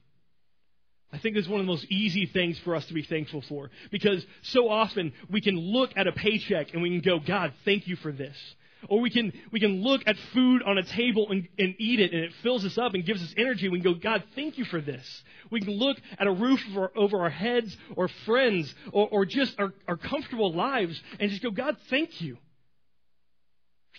I 1.13 1.17
think 1.17 1.35
it's 1.35 1.47
one 1.47 1.59
of 1.59 1.65
the 1.65 1.71
most 1.71 1.85
easy 1.91 2.25
things 2.25 2.57
for 2.59 2.75
us 2.75 2.85
to 2.85 2.93
be 2.93 3.03
thankful 3.03 3.43
for 3.49 3.69
because 3.91 4.25
so 4.43 4.69
often 4.69 5.11
we 5.29 5.41
can 5.41 5.57
look 5.57 5.91
at 5.97 6.07
a 6.07 6.13
paycheck 6.13 6.73
and 6.73 6.81
we 6.81 6.89
can 6.89 7.01
go, 7.01 7.19
God, 7.19 7.53
thank 7.65 7.87
you 7.87 7.97
for 7.97 8.11
this. 8.13 8.35
Or 8.87 8.99
we 8.99 9.09
can, 9.11 9.31
we 9.51 9.59
can 9.59 9.83
look 9.83 10.01
at 10.07 10.15
food 10.33 10.63
on 10.63 10.77
a 10.77 10.83
table 10.83 11.27
and, 11.29 11.47
and 11.59 11.75
eat 11.77 11.99
it 11.99 12.13
and 12.13 12.23
it 12.23 12.31
fills 12.41 12.65
us 12.65 12.77
up 12.77 12.93
and 12.93 13.05
gives 13.05 13.21
us 13.21 13.33
energy. 13.37 13.69
We 13.69 13.81
can 13.81 13.93
go, 13.93 13.99
God, 13.99 14.23
thank 14.35 14.57
you 14.57 14.65
for 14.65 14.81
this. 14.81 15.05
We 15.51 15.59
can 15.59 15.71
look 15.71 15.97
at 16.17 16.25
a 16.27 16.31
roof 16.31 16.61
over, 16.71 16.91
over 16.95 17.21
our 17.21 17.29
heads 17.29 17.75
or 17.95 18.07
friends 18.25 18.73
or, 18.91 19.07
or 19.09 19.25
just 19.25 19.59
our, 19.59 19.73
our 19.87 19.97
comfortable 19.97 20.53
lives 20.53 20.99
and 21.19 21.29
just 21.29 21.43
go, 21.43 21.51
God, 21.51 21.75
thank 21.89 22.21
you. 22.21 22.37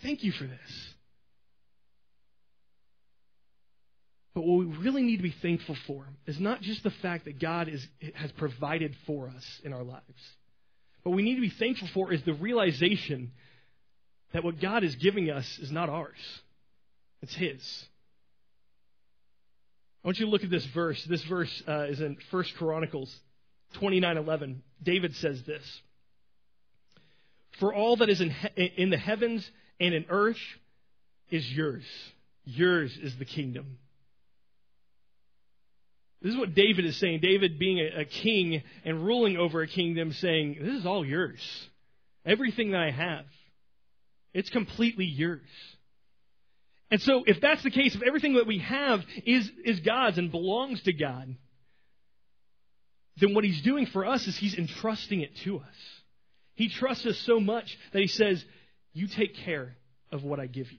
Thank 0.02 0.25
you 0.25 0.32
for 0.32 0.44
this. 0.44 0.91
But 4.34 4.44
what 4.44 4.58
we 4.60 4.76
really 4.76 5.02
need 5.02 5.18
to 5.18 5.22
be 5.22 5.34
thankful 5.42 5.76
for 5.86 6.06
is 6.26 6.40
not 6.40 6.62
just 6.62 6.82
the 6.82 6.90
fact 6.90 7.26
that 7.26 7.38
God 7.38 7.68
is, 7.68 7.86
has 8.14 8.32
provided 8.32 8.96
for 9.06 9.28
us 9.28 9.60
in 9.62 9.72
our 9.72 9.82
lives. 9.82 10.02
What 11.02 11.14
we 11.14 11.22
need 11.22 11.34
to 11.34 11.40
be 11.40 11.50
thankful 11.50 11.88
for 11.92 12.12
is 12.12 12.22
the 12.22 12.32
realization 12.32 13.32
that 14.32 14.44
what 14.44 14.60
God 14.60 14.84
is 14.84 14.94
giving 14.96 15.30
us 15.30 15.58
is 15.58 15.70
not 15.70 15.90
ours, 15.90 16.40
it's 17.20 17.34
His. 17.34 17.86
I 20.02 20.08
want 20.08 20.18
you 20.18 20.26
to 20.26 20.32
look 20.32 20.42
at 20.42 20.50
this 20.50 20.66
verse. 20.66 21.02
This 21.04 21.22
verse 21.24 21.62
uh, 21.68 21.84
is 21.84 22.00
in 22.00 22.16
First 22.30 22.54
Chronicles 22.56 23.14
29:11, 23.76 24.56
David 24.82 25.14
says 25.16 25.42
this. 25.42 25.62
For 27.60 27.72
all 27.72 27.96
that 27.96 28.08
is 28.08 28.20
in, 28.20 28.30
he- 28.30 28.72
in 28.76 28.90
the 28.90 28.96
heavens 28.96 29.48
and 29.78 29.94
in 29.94 30.06
earth 30.08 30.40
is 31.30 31.50
yours. 31.52 31.84
Yours 32.44 32.96
is 33.00 33.16
the 33.16 33.24
kingdom. 33.24 33.78
This 36.22 36.34
is 36.34 36.38
what 36.38 36.54
David 36.54 36.84
is 36.84 36.96
saying. 36.98 37.20
David, 37.20 37.58
being 37.58 37.80
a, 37.80 38.02
a, 38.02 38.04
king 38.04 38.62
and 38.84 39.04
ruling 39.04 39.36
over 39.36 39.60
a 39.62 39.66
kingdom, 39.66 40.12
saying, 40.12 40.58
This 40.60 40.74
is 40.74 40.86
all 40.86 41.04
yours. 41.04 41.40
Everything 42.24 42.70
that 42.70 42.80
I 42.80 42.90
have, 42.92 43.24
it's 44.32 44.48
completely 44.48 45.04
yours. 45.04 45.40
And 46.92 47.00
so, 47.00 47.24
if 47.26 47.40
that's 47.40 47.64
the 47.64 47.70
case, 47.70 47.96
if 47.96 48.02
everything 48.02 48.34
that 48.34 48.46
we 48.46 48.58
have 48.58 49.00
is, 49.26 49.50
is 49.64 49.80
God's 49.80 50.18
and 50.18 50.30
belongs 50.30 50.82
to 50.82 50.92
God, 50.92 51.34
then 53.16 53.34
what 53.34 53.42
He's 53.42 53.62
doing 53.62 53.86
for 53.86 54.06
us 54.06 54.26
is 54.28 54.36
He's 54.36 54.56
entrusting 54.56 55.22
it 55.22 55.34
to 55.38 55.58
us. 55.58 55.76
He 56.54 56.68
trusts 56.68 57.04
us 57.04 57.18
so 57.18 57.40
much 57.40 57.76
that 57.92 58.00
He 58.00 58.08
says, 58.08 58.44
You 58.92 59.08
take 59.08 59.34
care 59.38 59.74
of 60.12 60.22
what 60.22 60.38
I 60.38 60.46
give 60.46 60.70
you. 60.70 60.78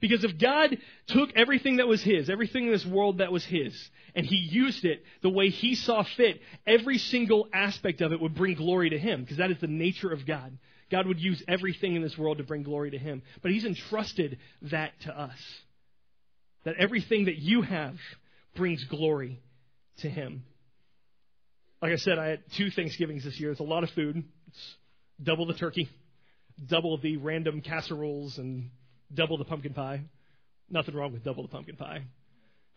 Because 0.00 0.24
if 0.24 0.38
God 0.38 0.78
took 1.08 1.30
everything 1.36 1.76
that 1.76 1.86
was 1.86 2.02
His, 2.02 2.30
everything 2.30 2.66
in 2.66 2.72
this 2.72 2.86
world 2.86 3.18
that 3.18 3.32
was 3.32 3.44
His, 3.44 3.74
and 4.14 4.24
He 4.24 4.36
used 4.36 4.84
it 4.84 5.02
the 5.22 5.28
way 5.28 5.50
He 5.50 5.74
saw 5.74 6.02
fit, 6.02 6.40
every 6.66 6.98
single 6.98 7.48
aspect 7.52 8.00
of 8.00 8.12
it 8.12 8.20
would 8.20 8.34
bring 8.34 8.54
glory 8.54 8.90
to 8.90 8.98
Him, 8.98 9.22
because 9.22 9.36
that 9.36 9.50
is 9.50 9.60
the 9.60 9.66
nature 9.66 10.10
of 10.10 10.26
God. 10.26 10.56
God 10.90 11.06
would 11.06 11.20
use 11.20 11.42
everything 11.46 11.94
in 11.94 12.02
this 12.02 12.18
world 12.18 12.38
to 12.38 12.44
bring 12.44 12.62
glory 12.62 12.90
to 12.92 12.98
Him. 12.98 13.22
But 13.42 13.52
He's 13.52 13.64
entrusted 13.64 14.38
that 14.62 14.92
to 15.02 15.18
us. 15.18 15.38
That 16.64 16.76
everything 16.78 17.26
that 17.26 17.36
you 17.36 17.62
have 17.62 17.96
brings 18.56 18.82
glory 18.84 19.40
to 19.98 20.08
Him. 20.08 20.44
Like 21.80 21.92
I 21.92 21.96
said, 21.96 22.18
I 22.18 22.28
had 22.28 22.42
two 22.56 22.70
Thanksgivings 22.70 23.24
this 23.24 23.38
year. 23.38 23.50
It's 23.50 23.60
a 23.60 23.64
lot 23.64 23.84
of 23.84 23.90
food. 23.90 24.22
It's 24.48 24.74
double 25.22 25.46
the 25.46 25.54
turkey, 25.54 25.88
double 26.66 26.98
the 26.98 27.16
random 27.18 27.60
casseroles 27.60 28.38
and 28.38 28.70
double 29.12 29.38
the 29.38 29.44
pumpkin 29.44 29.74
pie. 29.74 30.02
Nothing 30.68 30.94
wrong 30.94 31.12
with 31.12 31.24
double 31.24 31.42
the 31.42 31.48
pumpkin 31.48 31.76
pie. 31.76 32.04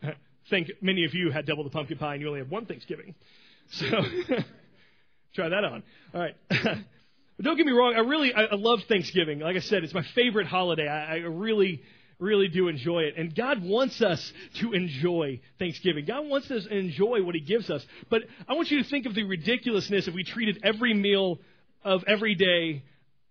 Think 0.50 0.72
many 0.82 1.06
of 1.06 1.14
you 1.14 1.32
had 1.32 1.46
double 1.46 1.64
the 1.64 1.70
pumpkin 1.70 1.98
pie 1.98 2.14
and 2.14 2.22
you 2.22 2.28
only 2.28 2.40
had 2.40 2.50
one 2.50 2.66
Thanksgiving. 2.66 3.16
So 3.72 3.88
try 5.36 5.48
that 5.48 5.64
on. 5.64 5.84
All 6.14 6.20
right. 6.20 6.36
but 6.50 7.46
don't 7.46 7.56
get 7.56 7.66
me 7.66 7.72
wrong, 7.72 7.96
I 7.96 8.00
really 8.00 8.34
I, 8.34 8.42
I 8.44 8.56
love 8.56 8.82
Thanksgiving. 8.90 9.40
Like 9.40 9.56
I 9.56 9.62
said, 9.62 9.86
it's 9.86 9.94
my 9.94 10.04
favorite 10.14 10.48
holiday. 10.48 10.86
I, 10.86 11.14
I 11.14 11.16
really 11.20 11.82
really 12.20 12.48
do 12.48 12.68
enjoy 12.68 13.04
it. 13.04 13.16
And 13.18 13.34
God 13.36 13.64
wants 13.64 14.02
us 14.02 14.34
to 14.56 14.74
enjoy 14.74 15.40
Thanksgiving. 15.60 16.06
God 16.06 16.28
wants 16.28 16.50
us 16.52 16.66
to 16.66 16.78
enjoy 16.78 17.24
what 17.24 17.36
He 17.36 17.42
gives 17.42 17.70
us. 17.70 17.86
But 18.10 18.24
I 18.48 18.54
want 18.54 18.72
you 18.72 18.84
to 18.84 18.90
think 18.90 19.06
of 19.06 19.16
the 19.16 19.24
ridiculousness 19.24 20.08
if 20.08 20.14
we 20.14 20.24
treated 20.24 20.60
every 20.64 20.94
meal 20.94 21.40
of 21.84 22.04
every 22.08 22.36
day 22.36 22.84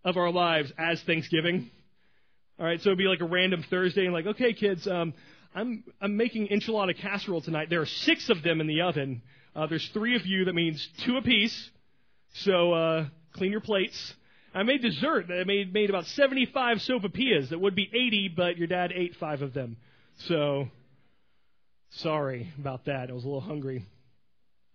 of 0.05 0.17
our 0.17 0.31
lives 0.31 0.73
as 0.79 1.01
Thanksgiving. 1.03 1.71
All 2.59 2.67
right, 2.67 2.81
so 2.81 2.91
it'd 2.91 2.99
be 2.99 3.05
like 3.05 3.21
a 3.21 3.25
random 3.25 3.65
Thursday, 3.69 4.05
and 4.05 4.13
like, 4.13 4.27
okay, 4.27 4.53
kids, 4.53 4.87
um, 4.87 5.15
I'm 5.55 5.85
I'm 6.01 6.17
making 6.17 6.49
enchilada 6.49 6.97
casserole 6.97 7.41
tonight. 7.41 7.69
There 7.71 7.81
are 7.81 7.87
six 7.87 8.29
of 8.31 8.43
them 8.43 8.61
in 8.61 8.67
the 8.67 8.83
oven. 8.83 9.23
Uh, 9.55 9.67
there's 9.67 9.87
three 9.89 10.17
of 10.17 10.27
you. 10.27 10.45
That 10.45 10.55
means 10.55 10.87
two 11.05 11.17
apiece. 11.17 11.71
So 12.35 12.73
uh, 12.73 13.07
clean 13.35 13.53
your 13.53 13.61
plates. 13.61 14.15
I 14.55 14.63
made 14.65 14.83
dessert. 14.83 15.27
I 15.31 15.45
made 15.45 15.73
made 15.73 15.91
about 15.91 16.07
75 16.07 16.79
sopapillas. 16.79 17.51
That 17.51 17.61
would 17.61 17.75
be 17.75 17.89
80, 17.93 18.35
but 18.37 18.59
your 18.59 18.67
dad 18.67 18.93
ate 18.95 19.17
five 19.17 19.43
of 19.43 19.55
them. 19.55 19.77
So 20.27 20.69
sorry 21.91 22.53
about 22.59 22.85
that. 22.85 23.11
I 23.11 23.13
was 23.13 23.25
a 23.25 23.27
little 23.27 23.41
hungry. 23.41 23.87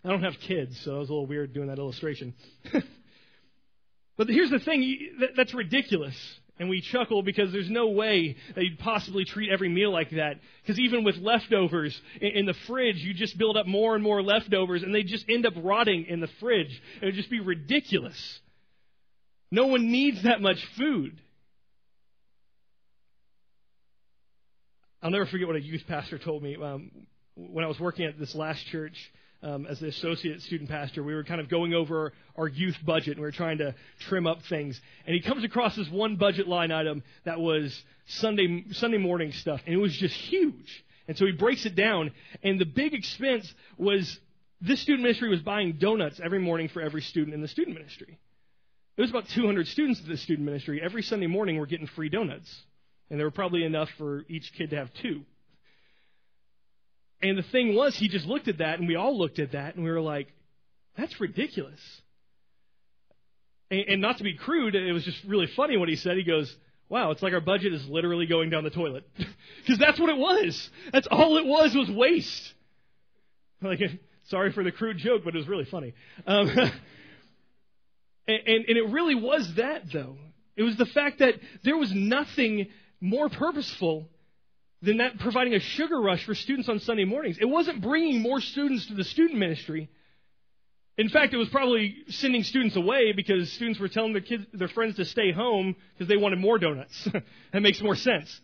I 0.03 0.09
don't 0.09 0.23
have 0.23 0.39
kids, 0.47 0.79
so 0.83 0.95
it 0.95 0.99
was 0.99 1.09
a 1.09 1.13
little 1.13 1.27
weird 1.27 1.53
doing 1.53 1.67
that 1.67 1.79
illustration. 1.79 2.33
but 4.17 4.27
here's 4.27 4.51
the 4.51 4.59
thing: 4.59 5.11
that's 5.35 5.53
ridiculous. 5.53 6.15
And 6.59 6.69
we 6.69 6.81
chuckle 6.81 7.21
because 7.21 7.51
there's 7.51 7.69
no 7.69 7.89
way 7.89 8.35
that 8.55 8.63
you'd 8.63 8.79
possibly 8.79 9.25
treat 9.25 9.51
every 9.51 9.69
meal 9.69 9.91
like 9.91 10.09
that. 10.11 10.39
Because 10.61 10.79
even 10.79 11.03
with 11.03 11.17
leftovers 11.17 11.99
in 12.19 12.45
the 12.45 12.55
fridge, 12.65 12.97
you 12.97 13.13
just 13.13 13.37
build 13.37 13.57
up 13.57 13.67
more 13.67 13.93
and 13.93 14.03
more 14.03 14.23
leftovers, 14.23 14.81
and 14.81 14.93
they 14.93 15.03
just 15.03 15.25
end 15.29 15.45
up 15.45 15.53
rotting 15.57 16.05
in 16.05 16.19
the 16.19 16.29
fridge. 16.39 16.81
It 17.01 17.05
would 17.05 17.15
just 17.15 17.29
be 17.29 17.39
ridiculous. 17.39 18.39
No 19.51 19.67
one 19.67 19.91
needs 19.91 20.23
that 20.23 20.41
much 20.41 20.57
food. 20.77 21.21
I'll 25.01 25.11
never 25.11 25.27
forget 25.27 25.47
what 25.47 25.55
a 25.55 25.61
youth 25.61 25.83
pastor 25.87 26.17
told 26.17 26.41
me 26.41 26.57
um, 26.61 26.91
when 27.35 27.63
I 27.63 27.67
was 27.67 27.79
working 27.79 28.05
at 28.05 28.17
this 28.17 28.33
last 28.33 28.65
church 28.67 28.97
um, 29.43 29.65
as 29.67 29.79
the 29.79 29.87
associate 29.87 30.41
student 30.41 30.69
pastor. 30.69 31.03
We 31.03 31.13
were 31.13 31.23
kind 31.23 31.39
of 31.39 31.49
going 31.49 31.73
over 31.73 32.13
our 32.35 32.47
youth 32.47 32.77
budget 32.85 33.13
and 33.13 33.17
we 33.17 33.25
were 33.25 33.31
trying 33.31 33.59
to 33.59 33.75
trim 33.99 34.27
up 34.27 34.43
things. 34.49 34.79
And 35.05 35.15
he 35.15 35.21
comes 35.21 35.43
across 35.43 35.75
this 35.75 35.89
one 35.89 36.15
budget 36.15 36.47
line 36.47 36.71
item 36.71 37.03
that 37.25 37.39
was 37.39 37.83
Sunday 38.07 38.65
Sunday 38.71 38.97
morning 38.97 39.31
stuff, 39.31 39.61
and 39.65 39.73
it 39.73 39.79
was 39.79 39.95
just 39.95 40.15
huge. 40.15 40.85
And 41.07 41.17
so 41.17 41.25
he 41.25 41.31
breaks 41.31 41.65
it 41.65 41.75
down, 41.75 42.11
and 42.43 42.59
the 42.59 42.65
big 42.65 42.93
expense 42.93 43.51
was 43.77 44.19
this 44.59 44.81
student 44.81 45.03
ministry 45.03 45.29
was 45.29 45.41
buying 45.41 45.73
donuts 45.73 46.19
every 46.23 46.39
morning 46.39 46.67
for 46.67 46.81
every 46.81 47.01
student 47.01 47.33
in 47.33 47.41
the 47.41 47.47
student 47.47 47.77
ministry. 47.77 48.19
There 48.95 49.03
was 49.03 49.11
about 49.11 49.29
200 49.29 49.67
students 49.67 50.01
in 50.01 50.09
the 50.09 50.17
student 50.17 50.45
ministry. 50.45 50.81
Every 50.83 51.03
Sunday 51.03 51.27
morning, 51.27 51.57
we're 51.57 51.67
getting 51.67 51.85
free 51.87 52.09
donuts. 52.09 52.51
And 53.09 53.19
there 53.19 53.27
were 53.27 53.31
probably 53.31 53.63
enough 53.63 53.89
for 53.97 54.25
each 54.27 54.51
kid 54.57 54.71
to 54.71 54.77
have 54.77 54.89
two. 55.01 55.21
And 57.21 57.37
the 57.37 57.43
thing 57.43 57.75
was, 57.75 57.95
he 57.95 58.07
just 58.07 58.25
looked 58.25 58.47
at 58.47 58.59
that, 58.59 58.79
and 58.79 58.87
we 58.87 58.95
all 58.95 59.17
looked 59.17 59.39
at 59.39 59.53
that, 59.53 59.75
and 59.75 59.83
we 59.83 59.89
were 59.89 60.01
like, 60.01 60.27
that's 60.97 61.19
ridiculous. 61.19 61.79
And, 63.71 63.85
and 63.87 64.01
not 64.01 64.17
to 64.17 64.23
be 64.23 64.35
crude, 64.35 64.75
it 64.75 64.91
was 64.93 65.03
just 65.03 65.23
really 65.23 65.47
funny 65.47 65.77
what 65.77 65.89
he 65.89 65.95
said. 65.95 66.17
He 66.17 66.23
goes, 66.23 66.55
wow, 66.89 67.11
it's 67.11 67.23
like 67.23 67.33
our 67.33 67.41
budget 67.41 67.73
is 67.73 67.87
literally 67.87 68.27
going 68.27 68.49
down 68.49 68.63
the 68.63 68.69
toilet. 68.69 69.03
Because 69.61 69.79
that's 69.79 69.99
what 69.99 70.09
it 70.09 70.17
was. 70.17 70.69
That's 70.93 71.07
all 71.11 71.37
it 71.37 71.45
was, 71.45 71.75
was 71.75 71.91
waste. 71.91 72.53
Like, 73.61 73.81
sorry 74.29 74.53
for 74.53 74.63
the 74.63 74.71
crude 74.71 74.97
joke, 74.97 75.23
but 75.25 75.35
it 75.35 75.37
was 75.39 75.47
really 75.47 75.65
funny. 75.65 75.93
Um, 76.25 76.55
And, 78.27 78.39
and, 78.45 78.65
and 78.67 78.77
it 78.77 78.89
really 78.89 79.15
was 79.15 79.55
that, 79.55 79.91
though. 79.91 80.17
It 80.55 80.63
was 80.63 80.75
the 80.75 80.85
fact 80.85 81.19
that 81.19 81.35
there 81.63 81.77
was 81.77 81.91
nothing 81.93 82.67
more 82.99 83.29
purposeful 83.29 84.09
than 84.81 84.97
that 84.97 85.19
providing 85.19 85.53
a 85.55 85.59
sugar 85.59 85.99
rush 85.99 86.25
for 86.25 86.35
students 86.35 86.69
on 86.69 86.79
Sunday 86.79 87.05
mornings. 87.05 87.37
It 87.39 87.45
wasn't 87.45 87.81
bringing 87.81 88.21
more 88.21 88.39
students 88.39 88.87
to 88.87 88.93
the 88.93 89.03
student 89.03 89.39
ministry. 89.39 89.89
In 90.97 91.09
fact, 91.09 91.33
it 91.33 91.37
was 91.37 91.49
probably 91.49 91.95
sending 92.09 92.43
students 92.43 92.75
away 92.75 93.11
because 93.11 93.51
students 93.51 93.79
were 93.79 93.87
telling 93.87 94.13
their 94.13 94.21
kids, 94.21 94.45
their 94.53 94.67
friends 94.67 94.95
to 94.95 95.05
stay 95.05 95.31
home 95.31 95.75
because 95.93 96.07
they 96.07 96.17
wanted 96.17 96.39
more 96.39 96.57
donuts. 96.57 97.07
that 97.53 97.61
makes 97.61 97.81
more 97.81 97.95
sense. 97.95 98.39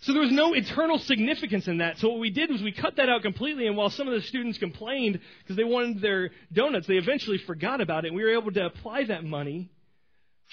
So 0.00 0.12
there 0.12 0.22
was 0.22 0.32
no 0.32 0.54
eternal 0.54 0.98
significance 0.98 1.68
in 1.68 1.78
that. 1.78 1.98
So 1.98 2.08
what 2.08 2.18
we 2.18 2.30
did 2.30 2.50
was 2.50 2.60
we 2.60 2.72
cut 2.72 2.96
that 2.96 3.08
out 3.08 3.22
completely, 3.22 3.68
and 3.68 3.76
while 3.76 3.90
some 3.90 4.08
of 4.08 4.14
the 4.14 4.22
students 4.22 4.58
complained 4.58 5.20
because 5.42 5.56
they 5.56 5.64
wanted 5.64 6.00
their 6.00 6.30
donuts, 6.52 6.88
they 6.88 6.96
eventually 6.96 7.38
forgot 7.38 7.80
about 7.80 8.04
it, 8.04 8.08
and 8.08 8.16
we 8.16 8.24
were 8.24 8.32
able 8.32 8.50
to 8.50 8.66
apply 8.66 9.04
that 9.04 9.22
money 9.22 9.70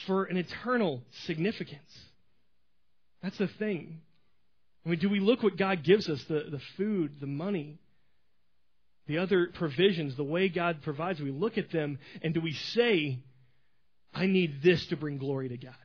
for 0.05 0.25
an 0.25 0.37
eternal 0.37 1.01
significance. 1.25 1.97
That's 3.23 3.37
the 3.39 3.47
thing. 3.47 4.01
I 4.89 4.91
mean, 4.93 5.01
do 5.01 5.09
we 5.09 5.19
look 5.19 5.43
what 5.43 5.55
God 5.55 5.83
gives 5.83 6.09
us, 6.09 6.23
the, 6.23 6.45
the 6.49 6.59
food, 6.75 7.17
the 7.21 7.27
money, 7.27 7.77
the 9.05 9.19
other 9.19 9.51
provisions, 9.53 10.17
the 10.17 10.23
way 10.23 10.49
God 10.49 10.81
provides, 10.81 11.21
we 11.21 11.29
look 11.29 11.59
at 11.59 11.69
them, 11.71 11.99
and 12.23 12.33
do 12.33 12.41
we 12.41 12.53
say, 12.53 13.19
I 14.15 14.25
need 14.25 14.63
this 14.63 14.87
to 14.87 14.97
bring 14.97 15.19
glory 15.19 15.49
to 15.49 15.57
God? 15.57 15.75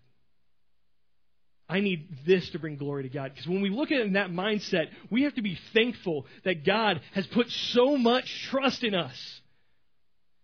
I 1.68 1.80
need 1.80 2.08
this 2.24 2.48
to 2.50 2.58
bring 2.58 2.78
glory 2.78 3.02
to 3.02 3.10
God. 3.10 3.32
Because 3.34 3.46
when 3.46 3.60
we 3.60 3.68
look 3.68 3.92
at 3.92 4.00
it 4.00 4.06
in 4.06 4.14
that 4.14 4.30
mindset, 4.30 4.86
we 5.10 5.24
have 5.24 5.34
to 5.34 5.42
be 5.42 5.58
thankful 5.74 6.24
that 6.44 6.64
God 6.64 7.02
has 7.12 7.26
put 7.26 7.50
so 7.50 7.98
much 7.98 8.44
trust 8.44 8.84
in 8.84 8.94
us. 8.94 9.40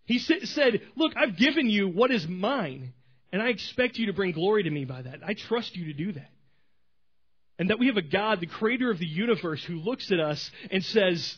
He 0.05 0.19
said, 0.19 0.81
Look, 0.95 1.13
I've 1.17 1.35
given 1.35 1.67
you 1.67 1.87
what 1.87 2.11
is 2.11 2.27
mine, 2.27 2.93
and 3.33 3.41
I 3.41 3.47
expect 3.47 3.97
you 3.97 4.05
to 4.05 4.13
bring 4.13 4.33
glory 4.33 4.61
to 4.61 4.69
me 4.69 4.85
by 4.85 5.01
that. 5.01 5.21
I 5.25 5.33
trust 5.33 5.75
you 5.75 5.85
to 5.85 5.93
do 5.93 6.11
that. 6.11 6.29
And 7.61 7.69
that 7.69 7.77
we 7.77 7.85
have 7.85 7.97
a 7.97 8.01
God, 8.01 8.39
the 8.39 8.47
creator 8.47 8.89
of 8.89 8.97
the 8.97 9.05
universe, 9.05 9.63
who 9.63 9.75
looks 9.75 10.11
at 10.11 10.19
us 10.19 10.49
and 10.71 10.83
says, 10.83 11.37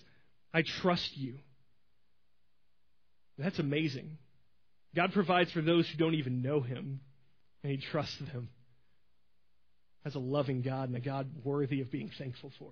I 0.54 0.62
trust 0.62 1.18
you. 1.18 1.34
That's 3.38 3.60
amazing. 3.60 4.18
God 4.96 5.12
provides 5.12 5.52
for 5.52 5.62
those 5.62 5.86
who 5.90 5.98
don't 5.98 6.14
even 6.14 6.42
know 6.42 6.62
Him, 6.62 7.02
and 7.62 7.72
He 7.74 7.78
trusts 7.78 8.20
them 8.20 8.48
as 10.06 10.16
a 10.16 10.20
loving 10.20 10.62
God 10.62 10.88
and 10.88 10.96
a 10.96 11.02
God 11.02 11.28
worthy 11.44 11.82
of 11.82 11.92
being 11.92 12.10
thankful 12.18 12.54
for. 12.58 12.72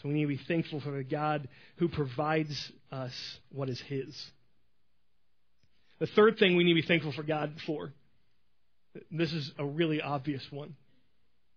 So 0.00 0.08
we 0.08 0.14
need 0.14 0.22
to 0.22 0.28
be 0.28 0.36
thankful 0.36 0.80
for 0.80 0.92
the 0.92 1.02
God 1.02 1.48
who 1.78 1.88
provides 1.88 2.70
us 2.92 3.38
what 3.50 3.68
is 3.68 3.80
His. 3.80 4.30
The 5.98 6.06
third 6.06 6.38
thing 6.38 6.54
we 6.54 6.62
need 6.62 6.74
to 6.74 6.82
be 6.82 6.86
thankful 6.86 7.10
for 7.10 7.24
God 7.24 7.54
for, 7.66 7.92
this 9.10 9.32
is 9.32 9.50
a 9.58 9.64
really 9.64 10.00
obvious 10.00 10.46
one. 10.52 10.76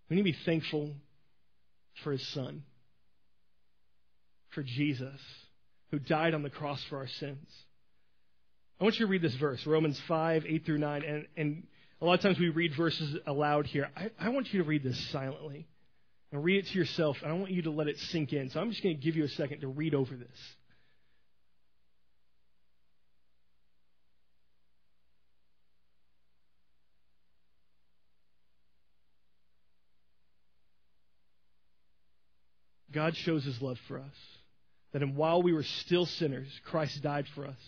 We 0.09 0.15
need 0.15 0.21
to 0.21 0.38
be 0.38 0.45
thankful 0.45 0.93
for 2.03 2.12
His 2.12 2.25
Son, 2.29 2.63
for 4.50 4.63
Jesus, 4.63 5.19
who 5.91 6.00
died 6.00 6.33
on 6.33 6.43
the 6.43 6.50
cross 6.50 6.83
for 6.89 6.97
our 6.97 7.07
sins. 7.07 7.50
I 8.79 8.83
want 8.83 9.00
you 9.00 9.05
to 9.05 9.12
read 9.12 9.21
this 9.21 9.35
verse, 9.35 9.65
Romans 9.65 10.00
5, 10.07 10.45
8 10.47 10.65
through 10.65 10.79
9. 10.79 11.03
And, 11.03 11.27
and 11.38 11.63
a 12.01 12.05
lot 12.05 12.15
of 12.15 12.21
times 12.21 12.38
we 12.38 12.50
read 12.50 12.75
verses 12.75 13.17
aloud 13.25 13.67
here. 13.67 13.89
I, 13.95 14.12
I 14.19 14.29
want 14.29 14.53
you 14.53 14.62
to 14.62 14.67
read 14.67 14.83
this 14.83 15.00
silently 15.07 15.67
and 16.31 16.43
read 16.43 16.65
it 16.65 16.67
to 16.71 16.77
yourself. 16.77 17.17
And 17.24 17.31
I 17.31 17.35
want 17.35 17.51
you 17.51 17.62
to 17.63 17.71
let 17.71 17.88
it 17.88 17.97
sink 17.97 18.33
in. 18.33 18.50
So 18.50 18.59
I'm 18.59 18.69
just 18.69 18.83
going 18.83 18.95
to 18.95 19.01
give 19.01 19.15
you 19.15 19.24
a 19.24 19.29
second 19.29 19.62
to 19.62 19.67
read 19.67 19.95
over 19.95 20.15
this. 20.15 20.55
God 32.96 33.16
shows 33.18 33.44
his 33.44 33.62
love 33.62 33.78
for 33.88 34.00
us. 34.00 34.16
That 34.94 35.08
while 35.14 35.44
we 35.44 35.52
were 35.52 35.66
still 35.82 36.06
sinners, 36.06 36.48
Christ 36.66 37.04
died 37.04 37.25
for 37.36 37.46
us. 37.46 37.60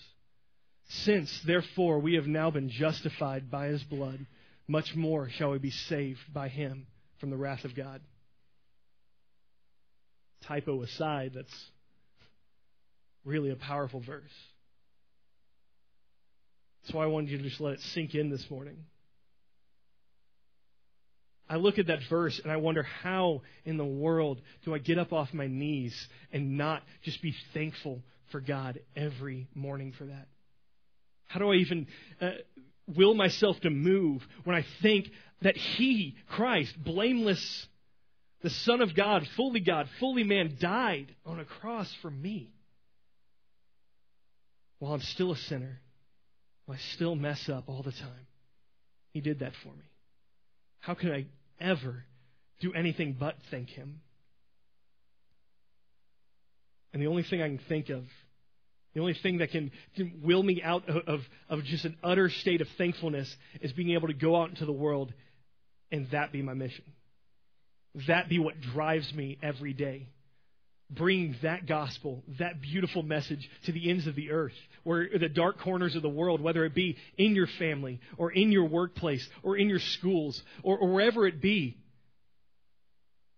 Since, 0.90 1.42
therefore, 1.46 2.00
we 2.00 2.14
have 2.14 2.26
now 2.26 2.50
been 2.50 2.70
justified 2.70 3.52
by 3.52 3.68
his 3.68 3.84
blood, 3.84 4.26
much 4.70 4.96
more 4.96 5.30
shall 5.30 5.52
we 5.52 5.60
be 5.60 5.72
saved 5.72 6.20
by 6.34 6.48
him 6.48 6.88
from 7.20 7.30
the 7.30 7.36
wrath 7.36 7.66
of 7.66 7.76
God. 7.76 8.00
Typo 10.48 10.82
aside, 10.82 11.34
that's 11.36 11.66
really 13.26 13.50
a 13.50 13.58
powerful 13.58 14.00
verse. 14.00 14.24
That's 16.82 16.94
why 16.96 17.04
I 17.04 17.08
wanted 17.08 17.32
you 17.32 17.38
to 17.40 17.44
just 17.44 17.60
let 17.60 17.74
it 17.74 17.82
sink 17.82 18.16
in 18.16 18.30
this 18.30 18.50
morning. 18.50 18.78
I 21.50 21.56
look 21.56 21.80
at 21.80 21.88
that 21.88 22.00
verse 22.10 22.40
and 22.44 22.52
I 22.52 22.58
wonder 22.58 22.84
how 22.84 23.42
in 23.66 23.78
the 23.78 23.86
world 23.86 24.42
do 24.66 24.74
I 24.74 24.80
get 24.80 24.98
up 24.98 25.14
off 25.14 25.34
my 25.34 25.48
knees 25.48 25.96
and 26.32 26.58
not 26.58 26.84
just 27.04 27.22
be 27.22 27.34
thankful 27.54 28.02
for 28.32 28.42
God 28.42 28.80
every 28.96 29.48
morning 29.56 29.94
for 29.98 30.06
that? 30.06 30.28
How 31.26 31.40
do 31.40 31.52
I 31.52 31.56
even 31.56 31.88
uh, 32.22 32.32
will 32.96 33.14
myself 33.14 33.60
to 33.62 33.70
move 33.70 34.26
when 34.44 34.56
I 34.56 34.66
think 34.82 35.08
that 35.42 35.56
He, 35.56 36.16
Christ, 36.30 36.74
blameless, 36.84 37.68
the 38.42 38.50
Son 38.50 38.82
of 38.82 38.96
God, 38.96 39.28
fully 39.36 39.60
God, 39.60 39.88
fully 40.00 40.24
man, 40.24 40.58
died 40.60 41.16
on 41.26 41.40
a 41.40 41.46
cross 41.46 41.94
for 42.02 42.12
me? 42.12 42.52
While 44.80 44.94
I'm 44.94 45.02
still 45.02 45.32
a 45.32 45.38
sinner, 45.38 45.80
while 46.66 46.78
I 46.78 46.82
still 46.96 47.16
mess 47.16 47.50
up 47.50 47.66
all 47.68 47.84
the 47.84 47.92
time. 47.92 48.28
He 49.12 49.22
did 49.22 49.40
that 49.40 49.54
for 49.64 49.70
me. 49.70 49.86
How 50.80 50.94
can 50.94 51.12
I 51.12 51.26
ever 51.60 52.04
do 52.60 52.74
anything 52.74 53.16
but 53.20 53.36
thank 53.52 53.70
Him? 53.70 54.02
And 56.94 57.02
the 57.02 57.08
only 57.08 57.24
thing 57.24 57.42
I 57.42 57.48
can 57.48 57.60
think 57.70 57.90
of, 57.90 58.04
the 58.94 59.02
only 59.02 59.14
thing 59.14 59.38
that 59.38 59.52
can, 59.52 59.72
can 59.96 60.22
will 60.24 60.42
me 60.42 60.62
out 60.64 60.90
of, 60.90 60.96
of, 61.08 61.20
of 61.50 61.64
just 61.64 61.86
an 61.86 61.98
utter 62.04 62.30
state 62.30 62.62
of 62.62 62.68
thankfulness 62.78 63.34
is 63.62 63.72
being 63.72 63.92
able 63.92 64.08
to 64.08 64.14
go 64.14 64.36
out 64.36 64.50
into 64.50 64.66
the 64.66 64.72
world 64.72 65.14
and 65.92 66.08
that 66.12 66.32
be 66.32 66.42
my 66.42 66.54
mission. 66.54 66.86
That 68.08 68.30
be 68.30 68.40
what 68.40 68.60
drives 68.60 69.14
me 69.14 69.38
every 69.44 69.74
day 69.74 70.08
bringing 70.90 71.36
that 71.44 71.68
gospel, 71.68 72.24
that 72.40 72.62
beautiful 72.62 73.04
message 73.04 73.50
to 73.66 73.72
the 73.72 73.90
ends 73.90 74.08
of 74.08 74.16
the 74.16 74.32
earth, 74.32 74.54
or 74.86 75.08
the 75.20 75.30
dark 75.30 75.60
corners 75.60 75.96
of 75.96 76.02
the 76.02 76.10
world, 76.10 76.40
whether 76.42 76.64
it 76.66 76.74
be 76.74 76.98
in 77.18 77.36
your 77.36 77.48
family, 77.60 78.00
or 78.18 78.32
in 78.32 78.52
your 78.52 78.66
workplace, 78.66 79.28
or 79.44 79.58
in 79.58 79.68
your 79.68 79.80
schools, 79.80 80.42
or, 80.64 80.78
or 80.78 80.94
wherever 80.94 81.28
it 81.28 81.42
be. 81.42 81.78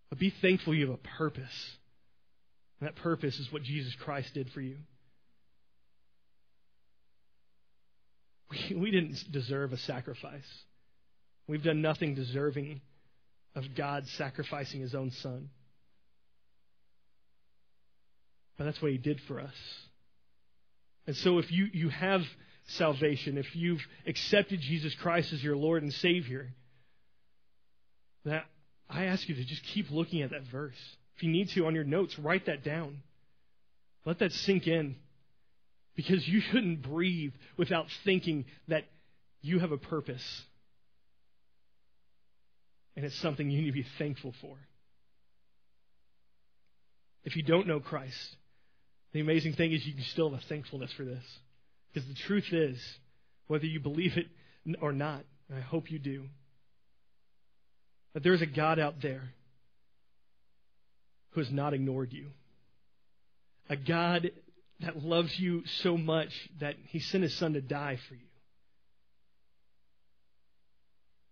But 0.10 0.20
be 0.20 0.34
thankful 0.42 0.76
you 0.76 0.88
have 0.90 0.96
a 0.96 1.18
purpose. 1.18 1.76
And 2.80 2.88
that 2.88 2.96
purpose 2.96 3.38
is 3.40 3.52
what 3.52 3.64
Jesus 3.64 3.94
Christ 4.04 4.34
did 4.34 4.50
for 4.52 4.62
you. 4.62 4.78
We, 8.50 8.76
we 8.76 8.92
didn't 8.92 9.18
deserve 9.32 9.74
a 9.74 9.78
sacrifice. 9.78 10.48
We've 11.48 11.64
done 11.64 11.82
nothing 11.82 12.16
deserving 12.16 12.82
of 13.56 13.64
God 13.76 14.06
sacrificing 14.18 14.82
his 14.82 14.94
own 14.94 15.12
son. 15.12 15.50
But 18.60 18.66
that's 18.66 18.82
what 18.82 18.92
he 18.92 18.98
did 18.98 19.22
for 19.22 19.40
us. 19.40 19.56
And 21.08 21.16
so 21.16 21.38
if 21.38 21.50
you, 21.50 21.70
you 21.72 21.88
have 21.88 22.22
salvation, 22.68 23.38
if 23.38 23.56
you've 23.56 23.82
accepted 24.06 24.60
Jesus 24.60 24.94
Christ 24.96 25.32
as 25.32 25.42
your 25.42 25.56
Lord 25.56 25.82
and 25.82 25.94
Savior, 25.94 26.50
that 28.26 28.44
I 28.90 29.06
ask 29.06 29.30
you 29.30 29.36
to 29.36 29.46
just 29.46 29.64
keep 29.64 29.90
looking 29.90 30.24
at 30.24 30.32
that 30.32 30.44
verse. 30.52 30.76
If 31.16 31.24
you 31.24 31.32
need 31.32 31.50
to 31.52 31.68
on 31.68 31.74
your 31.74 31.86
notes, 31.86 32.20
write 32.20 32.48
that 32.48 32.62
down. 32.62 32.98
Let 34.06 34.20
that 34.20 34.34
sink 34.34 34.68
in. 34.68 34.98
Because 35.96 36.28
you 36.28 36.42
shouldn't 36.42 36.82
breathe 36.82 37.34
without 37.56 37.86
thinking 38.04 38.44
that 38.68 38.84
you 39.42 39.60
have 39.60 39.72
a 39.72 39.78
purpose. 39.78 40.44
And 42.98 43.06
it's 43.06 43.18
something 43.20 43.50
you 43.50 43.62
need 43.62 43.68
to 43.68 43.72
be 43.72 43.88
thankful 43.98 44.34
for. 44.42 44.58
If 47.24 47.38
you 47.38 47.44
don't 47.44 47.68
know 47.68 47.80
Christ, 47.80 48.36
the 49.12 49.20
amazing 49.20 49.54
thing 49.54 49.72
is 49.72 49.86
you 49.86 49.94
can 49.94 50.04
still 50.04 50.30
have 50.32 50.44
thankfulness 50.44 50.92
for 50.94 51.04
this. 51.04 51.24
Because 51.92 52.08
the 52.08 52.16
truth 52.16 52.52
is, 52.52 52.80
whether 53.48 53.66
you 53.66 53.80
believe 53.80 54.18
it 54.18 54.28
or 54.82 54.92
not, 54.92 55.24
I 55.56 55.62
hope 55.62 55.90
you 55.90 55.98
do, 55.98 56.26
that 58.14 58.24
there's 58.24 58.42
a 58.42 58.46
God 58.46 58.80
out 58.80 59.02
there 59.02 59.30
who 61.32 61.42
has 61.42 61.52
not 61.52 61.74
ignored 61.74 62.14
you. 62.14 62.28
A 63.70 63.76
God 63.76 64.32
that 64.82 65.04
loves 65.04 65.38
you 65.40 65.64
so 65.82 65.98
much 65.98 66.30
that 66.60 66.76
he 66.88 67.00
sent 67.00 67.24
his 67.24 67.36
son 67.36 67.54
to 67.54 67.62
die 67.62 67.98
for 68.08 68.16
you. 68.16 68.22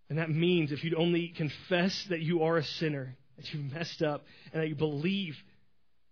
And 0.10 0.20
that 0.20 0.30
means 0.30 0.72
if 0.72 0.84
you'd 0.84 0.96
only 0.96 1.30
confess 1.30 2.06
that 2.10 2.22
you 2.22 2.44
are 2.44 2.58
a 2.58 2.63
sinner, 2.63 3.16
that 3.36 3.54
you've 3.54 3.72
messed 3.72 4.02
up, 4.02 4.24
and 4.52 4.62
that 4.62 4.70
you 4.70 4.76
believe 4.76 5.36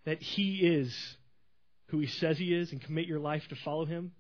that 0.06 0.22
he 0.22 0.58
is 0.58 0.96
who 1.88 2.00
he 2.00 2.08
says 2.08 2.38
he 2.38 2.54
is 2.54 2.72
and 2.72 2.82
commit 2.82 3.08
your 3.08 3.20
life 3.20 3.44
to 3.50 3.56
follow 3.64 3.86
him. 3.86 4.12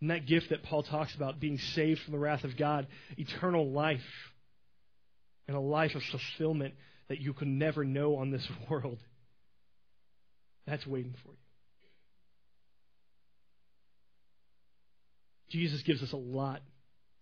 And 0.00 0.10
that 0.10 0.26
gift 0.26 0.50
that 0.50 0.62
Paul 0.62 0.82
talks 0.82 1.14
about, 1.14 1.40
being 1.40 1.58
saved 1.58 2.00
from 2.00 2.12
the 2.12 2.18
wrath 2.18 2.44
of 2.44 2.56
God, 2.56 2.86
eternal 3.16 3.70
life, 3.70 4.00
and 5.46 5.56
a 5.56 5.60
life 5.60 5.94
of 5.94 6.02
fulfillment 6.04 6.74
that 7.08 7.20
you 7.20 7.32
could 7.34 7.48
never 7.48 7.84
know 7.84 8.16
on 8.16 8.30
this 8.30 8.46
world, 8.70 8.98
that's 10.66 10.86
waiting 10.86 11.14
for 11.24 11.30
you. 11.30 11.36
Jesus 15.50 15.82
gives 15.82 16.02
us 16.02 16.12
a 16.12 16.16
lot 16.16 16.62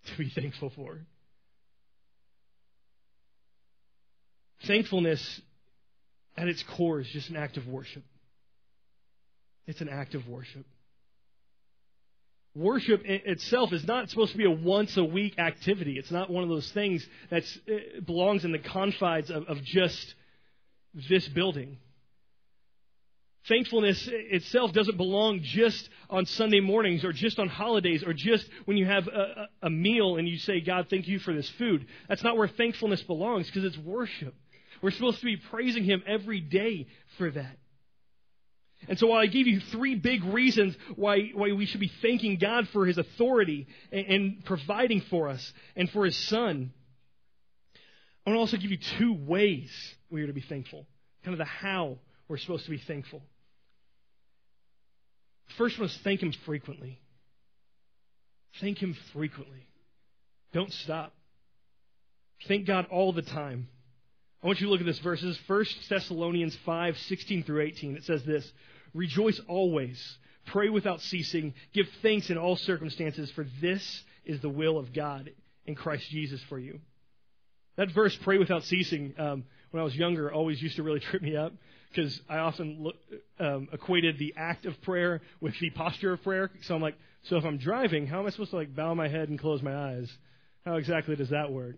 to 0.06 0.18
be 0.18 0.30
thankful 0.34 0.70
for. 0.76 1.00
Thankfulness, 4.66 5.40
at 6.36 6.48
its 6.48 6.62
core, 6.76 7.00
is 7.00 7.08
just 7.08 7.30
an 7.30 7.36
act 7.36 7.56
of 7.56 7.66
worship. 7.66 8.02
It's 9.68 9.82
an 9.82 9.90
act 9.90 10.14
of 10.14 10.26
worship. 10.26 10.64
Worship 12.54 13.02
itself 13.04 13.72
is 13.72 13.86
not 13.86 14.08
supposed 14.08 14.32
to 14.32 14.38
be 14.38 14.46
a 14.46 14.50
once 14.50 14.96
a 14.96 15.04
week 15.04 15.38
activity. 15.38 15.96
It's 15.98 16.10
not 16.10 16.30
one 16.30 16.42
of 16.42 16.48
those 16.48 16.68
things 16.72 17.06
that 17.30 17.44
uh, 17.70 18.00
belongs 18.04 18.44
in 18.44 18.50
the 18.50 18.58
confines 18.58 19.30
of, 19.30 19.44
of 19.44 19.62
just 19.62 20.14
this 21.08 21.28
building. 21.28 21.76
Thankfulness 23.46 24.08
itself 24.10 24.72
doesn't 24.72 24.96
belong 24.96 25.40
just 25.42 25.88
on 26.10 26.24
Sunday 26.24 26.60
mornings 26.60 27.04
or 27.04 27.12
just 27.12 27.38
on 27.38 27.48
holidays 27.48 28.02
or 28.04 28.14
just 28.14 28.48
when 28.64 28.78
you 28.78 28.86
have 28.86 29.06
a, 29.06 29.48
a, 29.62 29.70
meal 29.70 30.16
and 30.16 30.26
you 30.26 30.38
say, 30.38 30.60
God, 30.60 30.86
thank 30.90 31.06
you 31.06 31.18
for 31.18 31.34
this 31.34 31.48
food. 31.50 31.86
That's 32.08 32.24
not 32.24 32.36
where 32.36 32.48
thankfulness 32.48 33.02
belongs 33.02 33.46
because 33.46 33.64
it's 33.64 33.78
worship. 33.78 34.34
We're 34.82 34.90
supposed 34.90 35.20
to 35.20 35.26
be 35.26 35.36
praising 35.36 35.84
Him 35.84 36.02
every 36.06 36.40
day 36.40 36.88
for 37.18 37.30
that. 37.30 37.56
And 38.86 38.98
so 38.98 39.08
while 39.08 39.20
I 39.20 39.26
gave 39.26 39.46
you 39.46 39.60
three 39.60 39.96
big 39.96 40.22
reasons 40.24 40.76
why, 40.94 41.30
why 41.34 41.52
we 41.52 41.66
should 41.66 41.80
be 41.80 41.90
thanking 42.00 42.38
God 42.38 42.68
for 42.68 42.86
His 42.86 42.98
authority 42.98 43.66
and, 43.90 44.06
and 44.06 44.44
providing 44.44 45.00
for 45.02 45.28
us 45.28 45.52
and 45.74 45.90
for 45.90 46.04
His 46.04 46.16
Son, 46.16 46.72
I 48.24 48.30
want 48.30 48.36
to 48.36 48.40
also 48.40 48.56
give 48.56 48.70
you 48.70 48.78
two 48.98 49.14
ways 49.14 49.70
we 50.10 50.22
are 50.22 50.26
to 50.26 50.32
be 50.32 50.42
thankful. 50.42 50.86
Kind 51.24 51.34
of 51.34 51.38
the 51.38 51.44
how 51.44 51.98
we're 52.28 52.36
supposed 52.36 52.64
to 52.66 52.70
be 52.70 52.78
thankful. 52.78 53.22
First 55.56 55.78
one 55.78 55.88
is 55.88 55.98
thank 56.04 56.22
Him 56.22 56.32
frequently. 56.44 57.00
Thank 58.60 58.78
Him 58.78 58.96
frequently. 59.12 59.66
Don't 60.52 60.72
stop. 60.72 61.14
Thank 62.46 62.66
God 62.66 62.86
all 62.90 63.12
the 63.12 63.22
time. 63.22 63.68
I 64.42 64.46
want 64.46 64.60
you 64.60 64.66
to 64.66 64.70
look 64.70 64.80
at 64.80 64.86
this 64.86 65.00
verses. 65.00 65.38
1 65.46 65.64
Thessalonians 65.88 66.56
5, 66.64 66.96
16 66.96 67.42
through 67.42 67.62
18. 67.62 67.96
It 67.96 68.04
says 68.04 68.24
this 68.24 68.50
Rejoice 68.94 69.40
always, 69.48 70.18
pray 70.46 70.68
without 70.68 71.00
ceasing, 71.00 71.54
give 71.72 71.86
thanks 72.02 72.30
in 72.30 72.38
all 72.38 72.56
circumstances, 72.56 73.30
for 73.32 73.46
this 73.60 74.04
is 74.24 74.40
the 74.40 74.48
will 74.48 74.78
of 74.78 74.92
God 74.92 75.30
in 75.66 75.74
Christ 75.74 76.08
Jesus 76.10 76.40
for 76.48 76.58
you. 76.58 76.80
That 77.76 77.92
verse, 77.92 78.16
pray 78.22 78.38
without 78.38 78.64
ceasing, 78.64 79.14
um, 79.18 79.44
when 79.70 79.80
I 79.80 79.84
was 79.84 79.94
younger, 79.94 80.32
always 80.32 80.62
used 80.62 80.76
to 80.76 80.82
really 80.82 81.00
trip 81.10 81.22
me 81.22 81.36
up 81.36 81.52
because 81.90 82.20
I 82.28 82.38
often 82.38 82.82
look, 82.82 82.96
um, 83.40 83.68
equated 83.72 84.18
the 84.18 84.34
act 84.36 84.66
of 84.66 84.80
prayer 84.82 85.20
with 85.40 85.54
the 85.60 85.70
posture 85.70 86.12
of 86.12 86.22
prayer. 86.22 86.50
So 86.62 86.74
I'm 86.74 86.82
like, 86.82 86.96
so 87.24 87.36
if 87.36 87.44
I'm 87.44 87.58
driving, 87.58 88.06
how 88.06 88.20
am 88.20 88.26
I 88.26 88.30
supposed 88.30 88.50
to 88.50 88.56
like 88.56 88.74
bow 88.74 88.94
my 88.94 89.08
head 89.08 89.28
and 89.28 89.38
close 89.38 89.62
my 89.62 89.74
eyes? 89.74 90.10
How 90.64 90.76
exactly 90.76 91.16
does 91.16 91.30
that 91.30 91.50
work? 91.50 91.76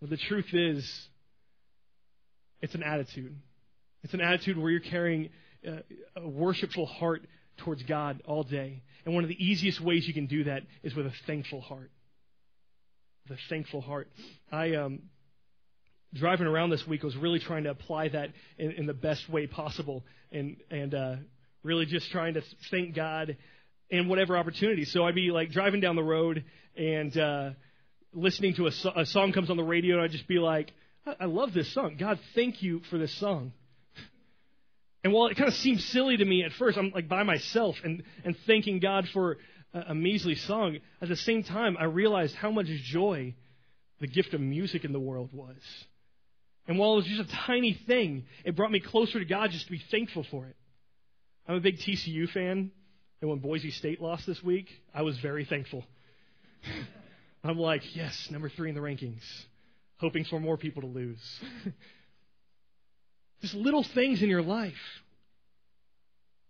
Well, 0.00 0.10
the 0.10 0.16
truth 0.16 0.52
is, 0.52 1.08
it's 2.62 2.74
an 2.74 2.82
attitude. 2.82 3.34
It's 4.02 4.14
an 4.14 4.20
attitude 4.20 4.58
where 4.58 4.70
you're 4.70 4.80
carrying 4.80 5.30
uh, 5.66 5.80
a 6.16 6.28
worshipful 6.28 6.86
heart 6.86 7.22
towards 7.58 7.82
God 7.82 8.22
all 8.26 8.42
day. 8.42 8.82
And 9.04 9.14
one 9.14 9.24
of 9.24 9.28
the 9.28 9.44
easiest 9.44 9.80
ways 9.80 10.06
you 10.06 10.14
can 10.14 10.26
do 10.26 10.44
that 10.44 10.62
is 10.82 10.94
with 10.94 11.06
a 11.06 11.12
thankful 11.26 11.60
heart. 11.60 11.90
With 13.28 13.38
a 13.38 13.40
thankful 13.48 13.80
heart. 13.80 14.08
I 14.50 14.74
um, 14.76 15.02
driving 16.14 16.46
around 16.46 16.70
this 16.70 16.86
week 16.86 17.02
I 17.02 17.06
was 17.06 17.16
really 17.16 17.38
trying 17.38 17.64
to 17.64 17.70
apply 17.70 18.08
that 18.08 18.30
in, 18.58 18.72
in 18.72 18.86
the 18.86 18.94
best 18.94 19.28
way 19.28 19.46
possible, 19.46 20.04
and 20.32 20.56
and 20.70 20.94
uh, 20.94 21.16
really 21.62 21.86
just 21.86 22.10
trying 22.10 22.34
to 22.34 22.42
thank 22.70 22.94
God 22.94 23.36
in 23.90 24.08
whatever 24.08 24.36
opportunity. 24.36 24.84
So 24.84 25.04
I'd 25.04 25.14
be 25.14 25.30
like 25.30 25.50
driving 25.50 25.80
down 25.80 25.96
the 25.96 26.02
road 26.02 26.44
and 26.76 27.16
uh, 27.16 27.50
listening 28.12 28.54
to 28.54 28.66
a, 28.66 28.72
so- 28.72 28.92
a 28.96 29.06
song 29.06 29.32
comes 29.32 29.50
on 29.50 29.56
the 29.56 29.64
radio, 29.64 29.96
and 29.96 30.04
I'd 30.04 30.12
just 30.12 30.28
be 30.28 30.38
like, 30.38 30.72
I-, 31.18 31.24
love 31.26 31.52
this 31.52 31.72
song. 31.72 31.96
God, 31.98 32.18
thank 32.34 32.62
you 32.62 32.80
for 32.90 32.98
this 32.98 33.12
song. 33.14 33.52
And 35.02 35.12
while 35.12 35.28
it 35.28 35.36
kind 35.36 35.48
of 35.48 35.54
seems 35.54 35.84
silly 35.84 36.16
to 36.18 36.24
me 36.24 36.44
at 36.44 36.52
first, 36.52 36.76
I'm 36.76 36.90
like 36.94 37.08
by 37.08 37.22
myself 37.22 37.76
and, 37.82 38.02
and 38.24 38.36
thanking 38.46 38.80
God 38.80 39.08
for 39.08 39.38
a, 39.72 39.80
a 39.88 39.94
measly 39.94 40.34
song. 40.34 40.78
At 41.00 41.08
the 41.08 41.16
same 41.16 41.42
time, 41.42 41.76
I 41.78 41.84
realized 41.84 42.34
how 42.34 42.50
much 42.50 42.66
joy 42.66 43.34
the 44.00 44.06
gift 44.06 44.34
of 44.34 44.40
music 44.40 44.84
in 44.84 44.92
the 44.92 45.00
world 45.00 45.30
was. 45.32 45.56
And 46.66 46.78
while 46.78 46.92
it 46.92 46.96
was 46.96 47.06
just 47.06 47.32
a 47.32 47.36
tiny 47.46 47.72
thing, 47.86 48.26
it 48.44 48.56
brought 48.56 48.70
me 48.70 48.80
closer 48.80 49.18
to 49.18 49.24
God 49.24 49.50
just 49.50 49.66
to 49.66 49.72
be 49.72 49.82
thankful 49.90 50.24
for 50.30 50.46
it. 50.46 50.56
I'm 51.48 51.56
a 51.56 51.60
big 51.60 51.78
TCU 51.78 52.30
fan, 52.30 52.70
and 53.20 53.30
when 53.30 53.40
Boise 53.40 53.70
State 53.70 54.00
lost 54.00 54.26
this 54.26 54.42
week, 54.42 54.68
I 54.94 55.02
was 55.02 55.18
very 55.18 55.44
thankful. 55.44 55.84
I'm 57.44 57.58
like, 57.58 57.96
yes, 57.96 58.28
number 58.30 58.48
three 58.48 58.68
in 58.68 58.74
the 58.74 58.80
rankings, 58.80 59.22
hoping 60.00 60.24
for 60.24 60.40
more 60.40 60.56
people 60.56 60.82
to 60.82 60.88
lose. 60.88 61.40
Just 63.42 63.54
little 63.54 63.84
things 63.94 64.22
in 64.22 64.28
your 64.28 64.42
life. 64.42 64.74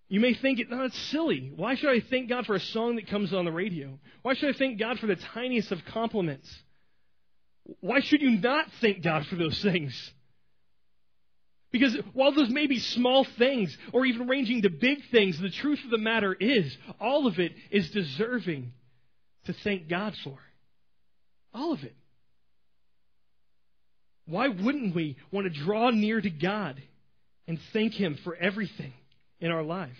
You 0.09 0.21
may 0.21 0.35
think, 0.35 0.59
it, 0.59 0.71
no, 0.71 0.85
it's 0.85 0.99
silly. 1.11 1.53
Why 1.55 1.77
should 1.77 1.91
I 1.91 2.01
thank 2.01 2.29
God 2.29 2.47
for 2.47 2.57
a 2.57 2.61
song 2.61 2.97
that 2.97 3.09
comes 3.09 3.33
on 3.33 3.45
the 3.45 3.53
radio? 3.53 3.99
Why 4.23 4.35
should 4.35 4.55
I 4.55 4.59
thank 4.59 4.79
God 4.79 4.99
for 4.99 5.07
the 5.07 5.17
tiniest 5.17 5.71
of 5.71 5.85
compliments? 5.85 6.53
Why 7.81 8.01
should 8.01 8.21
you 8.21 8.31
not 8.31 8.67
thank 8.81 9.05
God 9.05 9.27
for 9.27 9.37
those 9.37 9.63
things? 9.63 10.13
Because 11.71 11.97
while 12.13 12.33
those 12.33 12.51
may 12.51 12.67
be 12.67 12.81
small 12.81 13.25
things, 13.39 13.77
or 13.93 14.05
even 14.05 14.27
ranging 14.27 14.63
to 14.63 14.71
big 14.71 14.99
things, 15.13 15.41
the 15.41 15.51
truth 15.51 15.79
of 15.85 15.91
the 15.91 15.99
matter 15.99 16.35
is, 16.35 16.77
all 16.99 17.29
of 17.29 17.39
it 17.39 17.53
is 17.71 17.91
deserving 17.91 18.73
to 19.45 19.53
thank 19.53 19.89
God 19.89 20.15
for. 20.25 20.39
All 21.55 21.73
of 21.73 21.85
it. 21.85 21.95
Why 24.31 24.47
wouldn't 24.47 24.95
we 24.95 25.16
want 25.33 25.53
to 25.53 25.64
draw 25.64 25.90
near 25.90 26.21
to 26.21 26.31
God 26.31 26.81
and 27.49 27.59
thank 27.73 27.95
Him 27.95 28.16
for 28.23 28.37
everything 28.37 28.93
in 29.40 29.51
our 29.51 29.64
lives? 29.64 29.99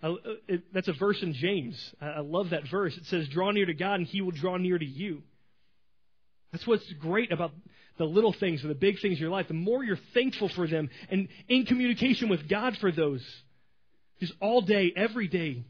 I, 0.00 0.08
uh, 0.08 0.14
it, 0.46 0.72
that's 0.72 0.86
a 0.86 0.92
verse 0.92 1.20
in 1.22 1.34
James. 1.34 1.76
I, 2.00 2.06
I 2.06 2.20
love 2.20 2.50
that 2.50 2.62
verse. 2.70 2.96
It 2.96 3.06
says, 3.06 3.28
Draw 3.28 3.50
near 3.50 3.66
to 3.66 3.74
God, 3.74 3.94
and 3.96 4.06
He 4.06 4.20
will 4.20 4.30
draw 4.30 4.56
near 4.56 4.78
to 4.78 4.84
you. 4.84 5.22
That's 6.52 6.66
what's 6.66 6.90
great 7.00 7.32
about 7.32 7.50
the 7.98 8.04
little 8.04 8.32
things 8.32 8.64
or 8.64 8.68
the 8.68 8.74
big 8.74 9.00
things 9.00 9.16
in 9.16 9.20
your 9.20 9.30
life. 9.30 9.48
The 9.48 9.54
more 9.54 9.82
you're 9.82 9.98
thankful 10.14 10.48
for 10.54 10.68
them 10.68 10.88
and 11.10 11.28
in 11.48 11.66
communication 11.66 12.28
with 12.28 12.48
God 12.48 12.76
for 12.80 12.92
those, 12.92 13.26
just 14.20 14.34
all 14.40 14.60
day, 14.60 14.92
every 14.94 15.26
day, 15.26 15.64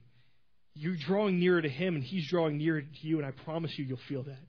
you're 0.75 0.97
drawing 0.97 1.41
nearer 1.41 1.63
to 1.63 1.71
Him 1.71 1.95
and 1.95 2.05
He's 2.05 2.29
drawing 2.29 2.59
nearer 2.59 2.83
to 2.83 2.89
you, 3.01 3.17
and 3.17 3.27
I 3.27 3.31
promise 3.31 3.73
you, 3.79 3.87
you'll 3.87 3.99
feel 4.09 4.25
that. 4.25 4.43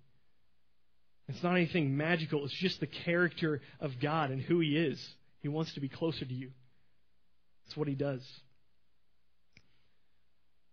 It's 1.27 1.43
not 1.43 1.55
anything 1.55 1.97
magical. 1.97 2.45
It's 2.45 2.53
just 2.53 2.79
the 2.79 2.87
character 2.87 3.61
of 3.79 3.91
God 4.01 4.31
and 4.31 4.41
who 4.41 4.59
He 4.59 4.77
is. 4.77 5.05
He 5.41 5.49
wants 5.49 5.73
to 5.73 5.81
be 5.81 5.89
closer 5.89 6.25
to 6.25 6.33
you. 6.33 6.51
That's 7.65 7.77
what 7.77 7.87
He 7.87 7.95
does. 7.95 8.25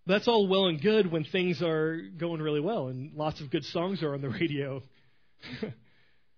That's 0.06 0.28
all 0.28 0.46
well 0.46 0.66
and 0.66 0.80
good 0.80 1.10
when 1.10 1.24
things 1.24 1.62
are 1.62 1.98
going 2.18 2.42
really 2.42 2.60
well 2.60 2.88
and 2.88 3.14
lots 3.14 3.40
of 3.40 3.50
good 3.50 3.64
songs 3.64 4.02
are 4.02 4.14
on 4.14 4.20
the 4.20 4.28
radio 4.40 4.82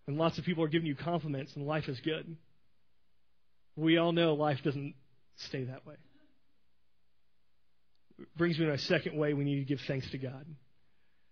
and 0.06 0.16
lots 0.16 0.38
of 0.38 0.44
people 0.44 0.62
are 0.64 0.68
giving 0.68 0.86
you 0.86 0.94
compliments 0.94 1.54
and 1.56 1.66
life 1.66 1.88
is 1.88 1.98
good. 2.00 2.36
We 3.74 3.98
all 3.98 4.12
know 4.12 4.34
life 4.34 4.58
doesn't 4.64 4.94
stay 5.48 5.64
that 5.64 5.84
way. 5.84 5.96
It 8.18 8.28
brings 8.36 8.58
me 8.58 8.64
to 8.64 8.70
my 8.70 8.78
second 8.78 9.18
way 9.18 9.34
we 9.34 9.44
need 9.44 9.58
to 9.58 9.64
give 9.64 9.80
thanks 9.86 10.10
to 10.12 10.18
God. 10.18 10.46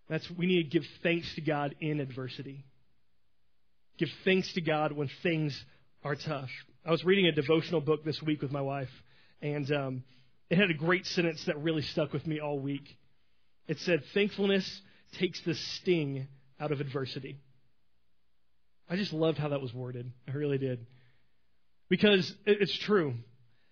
That's 0.09 0.29
we 0.37 0.47
need 0.47 0.65
to 0.65 0.69
give 0.69 0.87
thanks 1.03 1.33
to 1.37 1.41
God 1.41 1.75
in 1.81 2.01
adversity. 2.01 2.65
Give 3.99 4.09
thanks 4.25 4.53
to 4.55 4.61
God 4.61 4.93
when 4.93 5.09
things 5.23 5.65
are 6.03 6.17
tough. 6.17 6.51
I 6.85 6.91
was 6.91 7.05
reading 7.05 7.27
a 7.27 7.33
devotional 7.33 7.81
book 7.81 8.05
this 8.05 8.21
week 8.21 8.43
with 8.43 8.51
my 8.51 8.61
wife, 8.61 8.91
and 9.41 9.71
um, 9.71 10.05
it 10.51 10.59
had 10.59 10.71
a 10.71 10.75
great 10.75 11.07
sentence 11.07 11.45
that 11.45 11.63
really 11.63 11.83
stuck 11.83 12.13
with 12.13 12.27
me 12.27 12.41
all 12.41 12.59
week. 12.59 12.97
It 13.69 13.79
said, 13.81 14.03
Thankfulness 14.13 14.83
takes 15.19 15.41
the 15.43 15.55
sting 15.55 16.27
out 16.59 16.73
of 16.73 16.81
adversity. 16.81 17.39
I 18.91 18.97
just 18.97 19.13
loved 19.13 19.39
how 19.39 19.49
that 19.49 19.61
was 19.61 19.73
worded. 19.73 20.11
I 20.29 20.33
really 20.33 20.59
did. 20.59 20.87
Because 21.89 22.35
it's 22.45 22.77
true. 22.79 23.15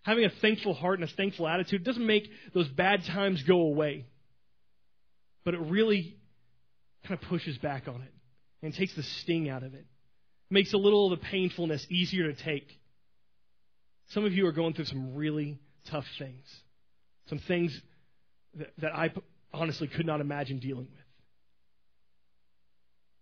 Having 0.02 0.24
a 0.24 0.30
thankful 0.40 0.72
heart 0.72 1.00
and 1.00 1.08
a 1.08 1.12
thankful 1.12 1.48
attitude 1.48 1.84
doesn't 1.84 2.06
make 2.06 2.30
those 2.54 2.68
bad 2.68 3.04
times 3.04 3.42
go 3.42 3.60
away. 3.60 4.06
But 5.44 5.54
it 5.54 5.60
really 5.60 6.16
kind 7.04 7.20
of 7.20 7.28
pushes 7.28 7.58
back 7.58 7.88
on 7.88 8.02
it 8.02 8.14
and 8.62 8.72
takes 8.72 8.94
the 8.94 9.02
sting 9.02 9.48
out 9.48 9.64
of 9.64 9.74
it 9.74 9.84
makes 10.52 10.72
a 10.74 10.76
little 10.76 11.10
of 11.10 11.18
the 11.18 11.26
painfulness 11.26 11.84
easier 11.88 12.30
to 12.32 12.44
take. 12.44 12.68
Some 14.10 14.24
of 14.24 14.34
you 14.34 14.46
are 14.46 14.52
going 14.52 14.74
through 14.74 14.84
some 14.84 15.14
really 15.14 15.58
tough 15.90 16.04
things, 16.18 16.44
some 17.28 17.38
things 17.38 17.80
that, 18.56 18.68
that 18.78 18.94
I 18.94 19.10
honestly 19.52 19.88
could 19.88 20.06
not 20.06 20.20
imagine 20.20 20.58
dealing 20.58 20.88
with. 20.92 21.04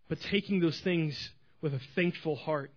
But 0.08 0.18
taking 0.30 0.58
those 0.58 0.78
things 0.82 1.30
with 1.62 1.72
a 1.72 1.80
thankful 1.94 2.34
heart 2.34 2.72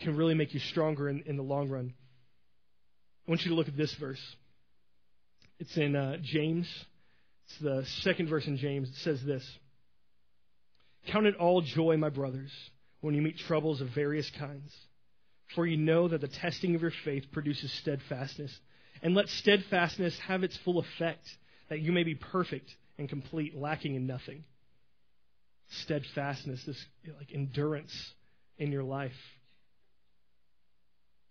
can 0.00 0.16
really 0.16 0.34
make 0.34 0.52
you 0.52 0.60
stronger 0.60 1.08
in, 1.08 1.22
in 1.24 1.38
the 1.38 1.42
long 1.42 1.70
run. 1.70 1.94
I 3.26 3.30
want 3.30 3.42
you 3.42 3.50
to 3.50 3.54
look 3.54 3.68
at 3.68 3.76
this 3.76 3.94
verse. 3.94 4.20
It's 5.58 5.74
in 5.78 5.96
uh, 5.96 6.18
James. 6.22 6.68
It's 7.46 7.58
the 7.58 7.84
second 8.02 8.28
verse 8.28 8.46
in 8.46 8.58
James. 8.58 8.90
It 8.90 8.96
says 8.96 9.24
this 9.24 9.48
Count 11.10 11.26
it 11.26 11.36
all 11.36 11.62
joy, 11.62 11.96
my 11.96 12.10
brothers 12.10 12.50
when 13.04 13.14
you 13.14 13.20
meet 13.20 13.36
troubles 13.36 13.82
of 13.82 13.88
various 13.88 14.30
kinds. 14.38 14.74
For 15.54 15.66
you 15.66 15.76
know 15.76 16.08
that 16.08 16.22
the 16.22 16.28
testing 16.28 16.74
of 16.74 16.80
your 16.80 16.92
faith 17.04 17.24
produces 17.32 17.70
steadfastness. 17.70 18.50
And 19.02 19.14
let 19.14 19.28
steadfastness 19.28 20.18
have 20.20 20.42
its 20.42 20.56
full 20.64 20.78
effect, 20.78 21.28
that 21.68 21.80
you 21.80 21.92
may 21.92 22.02
be 22.02 22.14
perfect 22.14 22.74
and 22.98 23.06
complete, 23.06 23.54
lacking 23.54 23.94
in 23.94 24.06
nothing. 24.06 24.44
Steadfastness, 25.82 26.64
this 26.64 26.82
like 27.18 27.30
endurance 27.34 27.92
in 28.56 28.72
your 28.72 28.84
life. 28.84 29.12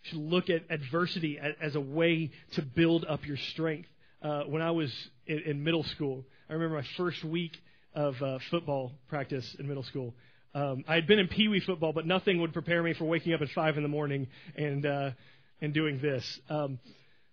You 0.03 0.09
should 0.11 0.19
look 0.19 0.51
at 0.51 0.65
adversity 0.69 1.39
as 1.39 1.75
a 1.75 1.81
way 1.81 2.31
to 2.53 2.61
build 2.61 3.03
up 3.09 3.25
your 3.25 3.37
strength. 3.37 3.89
Uh, 4.21 4.43
when 4.43 4.61
I 4.61 4.71
was 4.71 4.93
in, 5.25 5.63
middle 5.63 5.83
school, 5.83 6.23
I 6.49 6.53
remember 6.53 6.75
my 6.75 6.87
first 6.97 7.23
week 7.23 7.57
of 7.95 8.21
uh, 8.21 8.37
football 8.51 8.91
practice 9.09 9.55
in 9.57 9.67
middle 9.67 9.83
school. 9.83 10.13
Um, 10.55 10.83
I 10.87 10.95
had 10.95 11.07
been 11.07 11.17
in 11.17 11.27
Pee 11.27 11.47
Wee 11.47 11.59
football, 11.59 11.93
but 11.93 12.05
nothing 12.05 12.39
would 12.41 12.53
prepare 12.53 12.83
me 12.83 12.93
for 12.93 13.05
waking 13.05 13.33
up 13.33 13.41
at 13.41 13.49
five 13.49 13.75
in 13.77 13.83
the 13.83 13.89
morning 13.89 14.27
and 14.55 14.85
uh, 14.85 15.11
and 15.61 15.73
doing 15.73 15.99
this. 15.99 16.39
Um, 16.47 16.79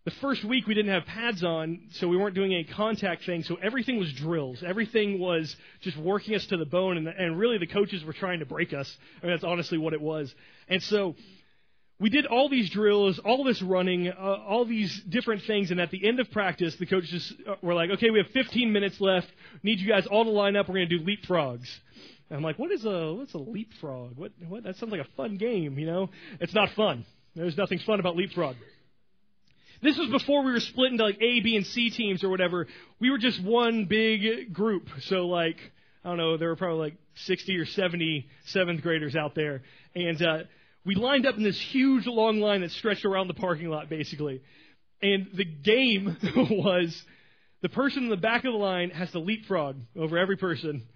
the 0.07 0.11
first 0.13 0.43
week 0.43 0.67
we 0.67 0.73
didn't 0.73 0.93
have 0.93 1.05
pads 1.05 1.45
on, 1.45 1.81
so 1.93 2.09
we 2.09 2.17
weren't 2.17 2.35
doing 2.35 2.55
any 2.55 2.65
contact 2.65 3.27
thing. 3.27 3.43
So 3.43 3.57
everything 3.57 3.99
was 3.99 4.11
drills. 4.15 4.63
Everything 4.67 5.19
was 5.19 5.55
just 5.83 5.99
working 5.99 6.35
us 6.35 6.47
to 6.47 6.57
the 6.57 6.65
bone, 6.65 6.97
and, 6.97 7.07
and 7.09 7.39
really 7.39 7.59
the 7.59 7.67
coaches 7.67 8.03
were 8.03 8.15
trying 8.15 8.39
to 8.39 8.47
break 8.47 8.73
us. 8.73 8.97
I 9.23 9.27
mean, 9.27 9.35
that's 9.35 9.45
honestly 9.45 9.77
what 9.77 9.93
it 9.93 10.01
was. 10.01 10.35
And 10.69 10.83
so 10.83 11.17
we 11.99 12.09
did 12.09 12.25
all 12.25 12.49
these 12.49 12.71
drills, 12.71 13.19
all 13.19 13.45
this 13.45 13.61
running, 13.61 14.09
uh, 14.09 14.15
all 14.49 14.65
these 14.65 14.99
different 15.07 15.43
things, 15.43 15.71
and 15.71 15.79
at 15.79 15.91
the 15.91 16.09
end 16.09 16.19
of 16.19 16.31
practice, 16.31 16.75
the 16.77 16.87
coaches 16.87 17.35
uh, 17.47 17.57
were 17.61 17.75
like, 17.75 17.91
"Okay, 17.91 18.09
we 18.09 18.19
have 18.19 18.31
15 18.33 18.73
minutes 18.73 18.99
left. 19.03 19.29
Need 19.63 19.81
you 19.81 19.89
guys 19.89 20.07
all 20.07 20.25
to 20.25 20.31
line 20.31 20.57
up. 20.57 20.69
We're 20.69 20.77
going 20.77 20.89
to 20.89 20.99
do 20.99 21.05
leapfrogs." 21.05 21.69
And 22.31 22.37
I'm 22.37 22.43
like, 22.43 22.59
what 22.59 22.71
is 22.71 22.85
a 22.85 23.13
what's 23.13 23.35
a 23.35 23.39
leapfrog? 23.39 24.17
What 24.17 24.33
what 24.49 24.63
that 24.63 24.77
sounds 24.77 24.93
like 24.93 25.01
a 25.01 25.17
fun 25.17 25.37
game, 25.37 25.79
you 25.79 25.87
know? 25.87 26.11
It's 26.41 26.55
not 26.55 26.71
fun. 26.77 27.05
There's 27.35 27.57
nothing 27.57 27.81
fun 27.81 28.01
about 28.01 28.17
leapfrog. 28.17 28.57
This 29.83 29.99
was 29.99 30.11
before 30.11 30.45
we 30.45 30.53
were 30.53 30.61
split 30.61 30.93
into 30.93 31.05
like 31.05 31.21
A, 31.21 31.41
B, 31.41 31.57
and 31.57 31.67
C 31.67 31.91
teams 31.91 32.23
or 32.23 32.29
whatever. 32.29 32.67
We 33.01 33.11
were 33.11 33.19
just 33.19 33.43
one 33.43 33.87
big 33.87 34.53
group. 34.53 34.89
So 35.01 35.27
like 35.27 35.57
I 36.05 36.09
don't 36.09 36.19
know, 36.19 36.37
there 36.37 36.49
were 36.49 36.57
probably 36.57 36.79
like 36.79 36.95
60 37.27 37.57
or 37.57 37.67
70 37.67 38.29
seventh 38.47 38.83
graders 38.83 39.17
out 39.17 39.35
there, 39.35 39.63
and 39.95 40.23
uh, 40.23 40.39
we 40.85 40.95
lined 40.95 41.27
up 41.27 41.37
in 41.37 41.43
this 41.43 41.61
huge 41.61 42.07
long 42.07 42.41
line 42.41 42.63
that 42.63 42.71
stretched 42.71 43.05
around 43.05 43.29
the 43.29 43.35
parking 43.35 43.69
lot, 43.69 43.91
basically. 43.91 44.41
And 45.03 45.29
the 45.35 45.45
game 45.45 46.17
was 46.37 47.03
the 47.61 47.69
person 47.69 48.05
in 48.05 48.09
the 48.09 48.17
back 48.17 48.45
of 48.45 48.53
the 48.53 48.59
line 48.59 48.91
has 48.91 49.11
to 49.13 49.19
leapfrog 49.19 49.77
over 49.97 50.17
every 50.17 50.37
person, 50.37 50.87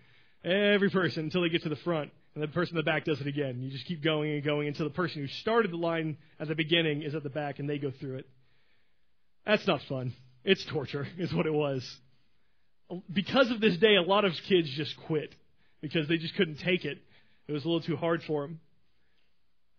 every 0.44 0.90
person 0.90 1.24
until 1.24 1.42
they 1.42 1.48
get 1.48 1.62
to 1.62 1.68
the 1.68 1.76
front. 1.76 2.10
And 2.34 2.42
the 2.42 2.48
person 2.48 2.76
in 2.76 2.84
the 2.84 2.90
back 2.90 3.04
does 3.04 3.20
it 3.20 3.26
again. 3.26 3.60
You 3.60 3.70
just 3.70 3.86
keep 3.86 4.02
going 4.02 4.32
and 4.32 4.44
going 4.44 4.66
until 4.66 4.86
the 4.86 4.94
person 4.94 5.22
who 5.22 5.28
started 5.28 5.70
the 5.70 5.76
line 5.76 6.16
at 6.40 6.48
the 6.48 6.54
beginning 6.54 7.02
is 7.02 7.14
at 7.14 7.22
the 7.22 7.30
back 7.30 7.58
and 7.58 7.70
they 7.70 7.78
go 7.78 7.92
through 8.00 8.16
it. 8.16 8.28
That's 9.46 9.66
not 9.66 9.80
fun. 9.88 10.14
It's 10.44 10.64
torture, 10.66 11.06
is 11.18 11.32
what 11.32 11.46
it 11.46 11.54
was. 11.54 11.88
Because 13.12 13.50
of 13.50 13.60
this 13.60 13.76
day, 13.78 13.96
a 13.96 14.02
lot 14.02 14.24
of 14.24 14.32
kids 14.48 14.68
just 14.76 14.94
quit 15.06 15.34
because 15.80 16.08
they 16.08 16.16
just 16.16 16.34
couldn't 16.34 16.58
take 16.58 16.84
it. 16.84 16.98
It 17.46 17.52
was 17.52 17.64
a 17.64 17.68
little 17.68 17.82
too 17.82 17.96
hard 17.96 18.22
for 18.26 18.42
them. 18.42 18.60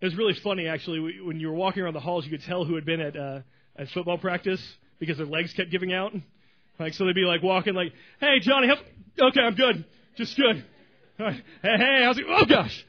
It 0.01 0.05
was 0.05 0.15
really 0.15 0.33
funny, 0.43 0.67
actually, 0.67 0.99
when 1.23 1.39
you 1.39 1.47
were 1.47 1.53
walking 1.53 1.83
around 1.83 1.93
the 1.93 1.99
halls, 1.99 2.25
you 2.25 2.31
could 2.31 2.45
tell 2.45 2.65
who 2.65 2.75
had 2.75 2.85
been 2.85 2.99
at 2.99 3.15
uh, 3.15 3.39
at 3.75 3.87
football 3.89 4.17
practice 4.17 4.61
because 4.99 5.17
their 5.17 5.25
legs 5.25 5.53
kept 5.53 5.71
giving 5.71 5.93
out. 5.93 6.13
Like 6.77 6.93
so, 6.93 7.05
they'd 7.05 7.15
be 7.15 7.21
like 7.21 7.41
walking, 7.41 7.73
like, 7.73 7.93
"Hey, 8.19 8.39
Johnny, 8.41 8.67
help. 8.67 8.79
okay, 9.19 9.39
I'm 9.39 9.55
good, 9.55 9.85
just 10.15 10.35
good. 10.37 10.65
Hey, 11.17 11.41
hey, 11.61 12.03
how's 12.03 12.17
it? 12.17 12.25
Oh 12.27 12.45
gosh." 12.45 12.85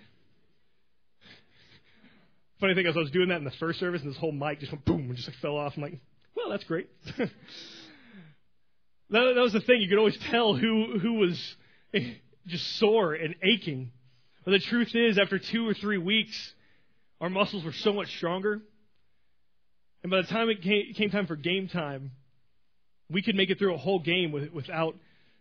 Funny 2.61 2.75
thing 2.75 2.87
is, 2.87 2.97
I 2.97 3.01
was 3.01 3.11
doing 3.11 3.29
that 3.29 3.37
in 3.37 3.45
the 3.45 3.51
first 3.53 3.79
service, 3.79 4.03
and 4.03 4.11
this 4.11 4.19
whole 4.19 4.33
mic 4.33 4.61
just 4.61 4.73
went 4.73 4.85
boom 4.85 5.01
and 5.09 5.17
just 5.17 5.29
like 5.29 5.37
fell 5.39 5.57
off. 5.57 5.75
I'm 5.77 5.83
like, 5.83 5.99
"Well, 6.35 6.49
that's 6.51 6.65
great." 6.65 6.89
that, 7.19 7.31
that 9.11 9.37
was 9.37 9.53
the 9.53 9.61
thing; 9.61 9.81
you 9.81 9.89
could 9.89 9.99
always 9.99 10.19
tell 10.31 10.55
who 10.55 10.99
who 10.99 11.15
was 11.15 11.57
eh, 11.95 12.15
just 12.47 12.79
sore 12.79 13.15
and 13.15 13.35
aching. 13.43 13.91
But 14.45 14.53
the 14.53 14.61
truth 14.61 14.95
is, 14.95 15.19
after 15.19 15.39
two 15.39 15.69
or 15.69 15.75
three 15.75 15.99
weeks, 15.99 16.55
our 17.21 17.29
muscles 17.29 17.65
were 17.65 17.73
so 17.73 17.93
much 17.93 18.09
stronger. 18.17 18.63
And 20.03 20.11
by 20.11 20.23
the 20.23 20.29
time 20.29 20.49
it 20.49 20.63
came, 20.63 20.95
came 20.95 21.11
time 21.11 21.27
for 21.27 21.35
game 21.35 21.69
time, 21.69 22.13
we 23.11 23.23
could 23.23 23.35
make 23.35 23.51
it 23.51 23.59
through 23.59 23.75
a 23.75 23.79
whole 23.79 23.99
game 23.99 24.31
with, 24.31 24.53
without 24.53 24.95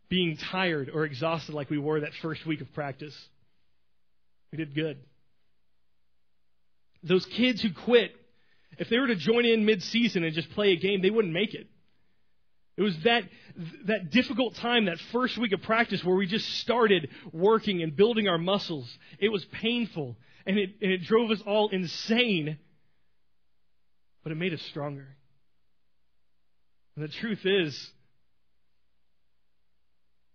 being 0.10 0.38
tired 0.38 0.90
or 0.94 1.06
exhausted 1.06 1.56
like 1.56 1.70
we 1.70 1.78
were 1.78 2.02
that 2.02 2.14
first 2.22 2.46
week 2.46 2.62
of 2.62 2.72
practice. 2.74 3.16
We 4.52 4.58
did 4.58 4.76
good. 4.76 4.98
Those 7.04 7.26
kids 7.26 7.62
who 7.62 7.70
quit, 7.74 8.12
if 8.78 8.90
they 8.90 8.98
were 8.98 9.08
to 9.08 9.16
join 9.16 9.46
in 9.46 9.66
mid-season 9.66 10.24
and 10.24 10.34
just 10.34 10.50
play 10.52 10.72
a 10.72 10.76
game, 10.76 11.02
they 11.02 11.10
wouldn't 11.10 11.34
make 11.34 11.54
it. 11.54 11.68
It 12.78 12.82
was 12.82 12.96
that, 13.04 13.24
that 13.86 14.12
difficult 14.12 14.56
time, 14.56 14.86
that 14.86 15.00
first 15.12 15.38
week 15.38 15.54
of 15.54 15.62
practice 15.62 16.04
where 16.04 16.16
we 16.16 16.28
just 16.28 16.48
started 16.60 17.10
working 17.32 17.82
and 17.82 17.96
building 17.96 18.28
our 18.28 18.38
muscles. 18.38 18.90
It 19.18 19.30
was 19.30 19.46
painful 19.46 20.18
and 20.46 20.58
it, 20.58 20.72
and 20.82 20.92
it 20.92 21.04
drove 21.04 21.32
us 21.32 21.42
all 21.46 21.70
insane, 21.70 22.58
but 24.24 24.32
it 24.32 24.36
made 24.36 24.54
us 24.54 24.62
stronger. 24.64 25.08
And 26.96 27.06
the 27.06 27.10
truth 27.10 27.46
is, 27.46 27.92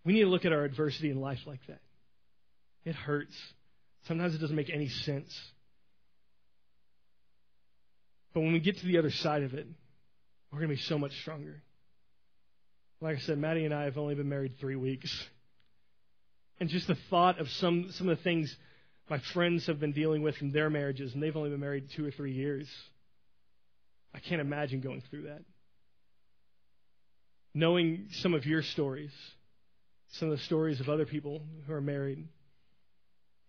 we 0.04 0.12
need 0.12 0.22
to 0.22 0.28
look 0.28 0.44
at 0.44 0.52
our 0.52 0.64
adversity 0.64 1.10
in 1.10 1.20
life 1.20 1.40
like 1.46 1.60
that. 1.68 1.80
It 2.84 2.94
hurts. 2.94 3.34
Sometimes 4.06 4.34
it 4.34 4.38
doesn't 4.38 4.56
make 4.56 4.70
any 4.70 4.88
sense. 4.88 5.38
But 8.32 8.40
when 8.40 8.52
we 8.52 8.60
get 8.60 8.78
to 8.78 8.86
the 8.86 8.98
other 8.98 9.10
side 9.10 9.42
of 9.42 9.54
it, 9.54 9.66
we're 10.50 10.58
going 10.58 10.70
to 10.70 10.76
be 10.76 10.82
so 10.82 10.98
much 10.98 11.12
stronger. 11.20 11.62
Like 13.00 13.16
I 13.16 13.20
said, 13.20 13.38
Maddie 13.38 13.64
and 13.64 13.74
I 13.74 13.84
have 13.84 13.98
only 13.98 14.14
been 14.14 14.28
married 14.28 14.58
three 14.58 14.76
weeks. 14.76 15.10
And 16.58 16.68
just 16.68 16.86
the 16.86 16.98
thought 17.08 17.40
of 17.40 17.48
some, 17.50 17.90
some 17.92 18.08
of 18.08 18.18
the 18.18 18.24
things 18.24 18.54
my 19.08 19.18
friends 19.32 19.66
have 19.66 19.80
been 19.80 19.92
dealing 19.92 20.22
with 20.22 20.40
in 20.40 20.52
their 20.52 20.70
marriages, 20.70 21.12
and 21.14 21.22
they've 21.22 21.36
only 21.36 21.50
been 21.50 21.60
married 21.60 21.88
two 21.96 22.06
or 22.06 22.10
three 22.10 22.32
years. 22.32 22.68
I 24.14 24.20
can't 24.20 24.40
imagine 24.40 24.80
going 24.80 25.02
through 25.10 25.22
that. 25.22 25.42
Knowing 27.54 28.08
some 28.12 28.34
of 28.34 28.46
your 28.46 28.62
stories, 28.62 29.10
some 30.12 30.30
of 30.30 30.38
the 30.38 30.44
stories 30.44 30.80
of 30.80 30.88
other 30.88 31.06
people 31.06 31.42
who 31.66 31.72
are 31.72 31.80
married, 31.80 32.26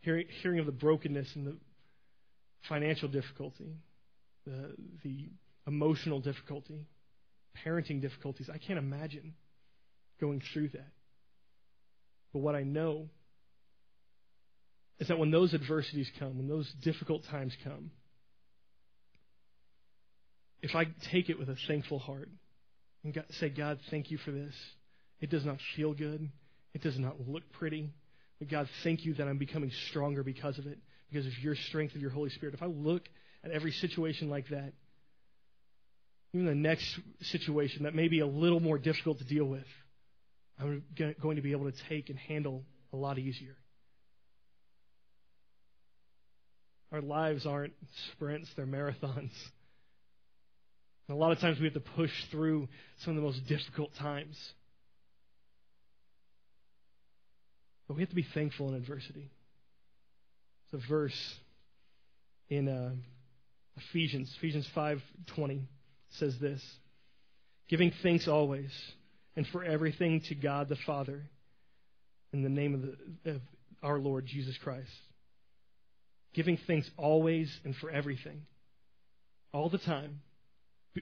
hearing, 0.02 0.28
hearing 0.42 0.60
of 0.60 0.66
the 0.66 0.72
brokenness 0.72 1.30
and 1.36 1.48
the 1.48 1.58
financial 2.70 3.08
difficulty, 3.08 3.78
the, 4.46 4.76
the 5.04 5.30
emotional 5.68 6.20
difficulty, 6.20 6.86
parenting 7.66 8.02
difficulties. 8.02 8.50
I 8.54 8.58
can't 8.58 8.80
imagine 8.80 9.34
going 10.20 10.42
through 10.54 10.70
that. 10.70 10.92
But 12.34 12.40
what 12.40 12.56
I 12.56 12.64
know 12.64 13.10
is 15.00 15.08
that 15.08 15.18
when 15.18 15.32
those 15.32 15.54
adversities 15.54 16.10
come, 16.20 16.38
when 16.38 16.48
those 16.48 16.72
difficult 16.84 17.24
times 17.30 17.54
come, 17.64 17.92
if 20.62 20.76
I 20.76 20.86
take 21.12 21.30
it 21.30 21.40
with 21.40 21.50
a 21.50 21.56
thankful 21.68 21.98
heart 21.98 22.30
and 23.04 23.18
say, 23.40 23.50
God, 23.50 23.80
thank 23.90 24.12
you 24.12 24.20
for 24.20 24.32
this, 24.32 24.54
it 25.20 25.32
does 25.32 25.44
not 25.44 25.58
feel 25.76 25.94
good, 25.94 26.30
it 26.74 26.82
does 26.82 26.98
not 26.98 27.28
look 27.28 27.44
pretty, 27.54 27.90
but 28.40 28.50
God, 28.50 28.68
thank 28.84 29.06
you 29.06 29.14
that 29.16 29.28
I'm 29.28 29.38
becoming 29.38 29.72
stronger 29.90 30.24
because 30.24 30.58
of 30.58 30.68
it, 30.68 30.80
because 31.10 31.26
of 31.26 31.38
your 31.40 31.56
strength 31.56 31.96
of 31.96 32.02
your 32.02 32.12
Holy 32.12 32.30
Spirit. 32.30 32.56
If 32.56 32.64
I 32.64 32.68
look 32.68 33.04
at 33.44 33.52
every 33.52 33.72
situation 33.72 34.30
like 34.30 34.50
that, 34.50 34.74
even 36.34 36.46
the 36.46 36.56
next 36.56 37.00
situation 37.22 37.84
that 37.84 37.94
may 37.94 38.08
be 38.08 38.22
a 38.22 38.28
little 38.28 38.60
more 38.60 38.78
difficult 38.78 39.18
to 39.20 39.26
deal 39.26 39.46
with, 39.46 39.66
I'm 40.60 40.84
going 41.22 41.36
to 41.36 41.42
be 41.42 41.52
able 41.52 41.70
to 41.70 41.78
take 41.90 42.10
and 42.10 42.18
handle 42.18 42.64
a 42.94 42.96
lot 42.96 43.18
easier. 43.18 43.56
Our 46.92 47.02
lives 47.02 47.46
aren't 47.46 47.74
sprints, 48.14 48.50
they're 48.56 48.66
marathons. 48.66 49.32
And 51.08 51.10
a 51.10 51.16
lot 51.16 51.32
of 51.32 51.40
times 51.40 51.58
we 51.60 51.66
have 51.66 51.74
to 51.74 51.80
push 51.80 52.12
through 52.32 52.68
some 53.04 53.12
of 53.12 53.16
the 53.18 53.22
most 53.22 53.46
difficult 53.48 53.94
times. 53.96 54.38
But 57.92 57.98
we 57.98 58.04
have 58.04 58.10
to 58.12 58.16
be 58.16 58.26
thankful 58.34 58.70
in 58.70 58.76
adversity. 58.76 59.30
It's 60.64 60.82
a 60.82 60.88
verse 60.88 61.36
in 62.48 62.70
uh, 62.70 62.92
Ephesians, 63.76 64.34
Ephesians 64.38 64.66
5:20 64.74 65.64
says 66.12 66.40
this: 66.40 66.64
"Giving 67.68 67.92
thanks 68.02 68.30
always 68.30 68.72
and 69.36 69.46
for 69.48 69.66
everything 69.66 70.22
to 70.30 70.36
God 70.36 70.70
the 70.70 70.78
Father 70.78 71.22
in 72.32 72.44
the 72.44 72.50
name 72.50 72.76
of, 72.76 72.82
the, 72.82 73.32
of 73.32 73.42
our 73.84 74.00
Lord 74.00 74.26
Jesus 74.26 74.58
Christ." 74.60 74.88
giving 76.34 76.58
thanks 76.66 76.90
always 76.96 77.54
and 77.66 77.76
for 77.76 77.92
everything, 77.92 78.44
all 79.54 79.68
the 79.68 79.80
time, 79.80 80.22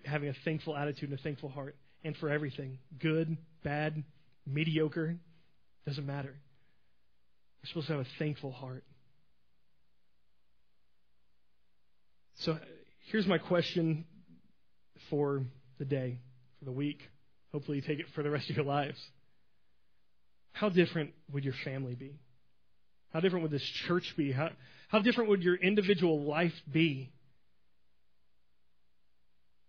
having 0.06 0.30
a 0.30 0.34
thankful 0.44 0.76
attitude 0.76 1.12
and 1.12 1.20
a 1.20 1.22
thankful 1.22 1.50
heart, 1.50 1.76
and 2.04 2.18
for 2.18 2.32
everything 2.32 2.80
good, 3.00 3.38
bad, 3.64 4.04
mediocre, 4.48 5.18
doesn't 5.86 6.08
matter. 6.08 6.34
We're 7.62 7.68
supposed 7.68 7.88
to 7.88 7.94
have 7.94 8.06
a 8.06 8.10
thankful 8.20 8.52
heart. 8.52 8.84
So 12.40 12.58
here's 13.12 13.28
my 13.28 13.38
question 13.38 14.06
for 15.10 15.44
the 15.78 15.86
day, 15.86 16.20
for 16.60 16.66
the 16.66 16.72
week. 16.72 17.02
Hopefully, 17.52 17.78
you 17.78 17.84
take 17.84 18.00
it 18.00 18.06
for 18.16 18.24
the 18.24 18.30
rest 18.30 18.50
of 18.50 18.56
your 18.56 18.66
lives. 18.66 18.98
How 20.54 20.70
different 20.70 21.12
would 21.32 21.44
your 21.44 21.56
family 21.66 21.96
be? 21.96 22.20
How 23.12 23.20
different 23.20 23.44
would 23.44 23.52
this 23.52 23.68
church 23.88 24.14
be? 24.16 24.32
How, 24.32 24.50
how 24.88 25.00
different 25.00 25.30
would 25.30 25.42
your 25.42 25.56
individual 25.56 26.24
life 26.24 26.54
be 26.72 27.12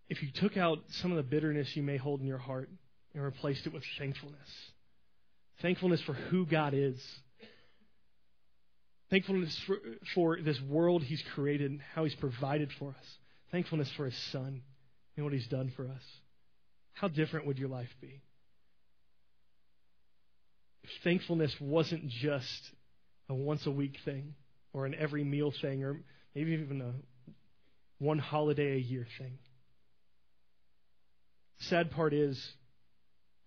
if 0.09 0.23
you 0.23 0.29
took 0.35 0.57
out 0.57 0.79
some 1.01 1.11
of 1.11 1.17
the 1.17 1.23
bitterness 1.23 1.75
you 1.75 1.83
may 1.83 1.97
hold 1.97 2.21
in 2.21 2.27
your 2.27 2.39
heart 2.39 2.69
and 3.15 3.23
replaced 3.23 3.67
it 3.67 3.73
with 3.73 3.83
thankfulness? 3.99 4.49
Thankfulness 5.63 6.03
for 6.03 6.13
who 6.13 6.47
God 6.47 6.75
is. 6.75 7.01
Thankfulness 9.11 9.59
for, 9.67 9.77
for 10.15 10.39
this 10.41 10.61
world 10.69 11.03
He's 11.03 11.23
created 11.35 11.71
and 11.71 11.81
how 11.95 12.05
He's 12.05 12.15
provided 12.15 12.71
for 12.79 12.91
us. 12.91 13.07
Thankfulness 13.51 13.91
for 13.97 14.05
His 14.05 14.17
Son 14.31 14.63
and 15.17 15.25
what 15.25 15.35
He's 15.35 15.49
done 15.49 15.73
for 15.77 15.85
us. 15.85 16.03
How 16.93 17.09
different 17.09 17.47
would 17.47 17.59
your 17.59 17.69
life 17.69 17.89
be? 18.01 18.21
If 20.85 20.91
thankfulness 21.05 21.55
wasn't 21.61 22.09
just 22.09 22.71
a 23.29 23.35
once 23.35 23.67
a 23.67 23.71
week 23.71 23.97
thing 24.05 24.35
or 24.73 24.87
an 24.87 24.95
every 24.95 25.25
meal 25.25 25.53
thing 25.61 25.85
or 25.85 26.01
maybe 26.35 26.53
even 26.53 26.81
a 26.81 26.93
one 27.99 28.19
holiday 28.19 28.75
a 28.75 28.79
year 28.79 29.07
thing. 29.19 29.39
Sad 31.61 31.91
part 31.91 32.15
is, 32.15 32.43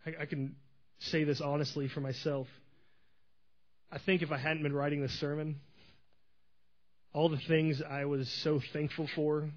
I, 0.06 0.24
I 0.24 0.26
can 0.26 0.56
say 1.00 1.24
this 1.24 1.42
honestly 1.42 1.88
for 1.88 2.02
myself. 2.02 2.48
I 3.94 4.00
think 4.00 4.24
if 4.24 4.32
I 4.32 4.40
hadn't 4.40 4.64
been 4.64 4.74
writing 4.74 5.04
this 5.04 5.20
sermon, 5.20 5.58
all 7.14 7.30
the 7.30 7.38
things 7.48 7.80
I 7.88 8.06
was 8.06 8.28
so 8.44 8.60
thankful 8.74 9.08
for 9.16 9.52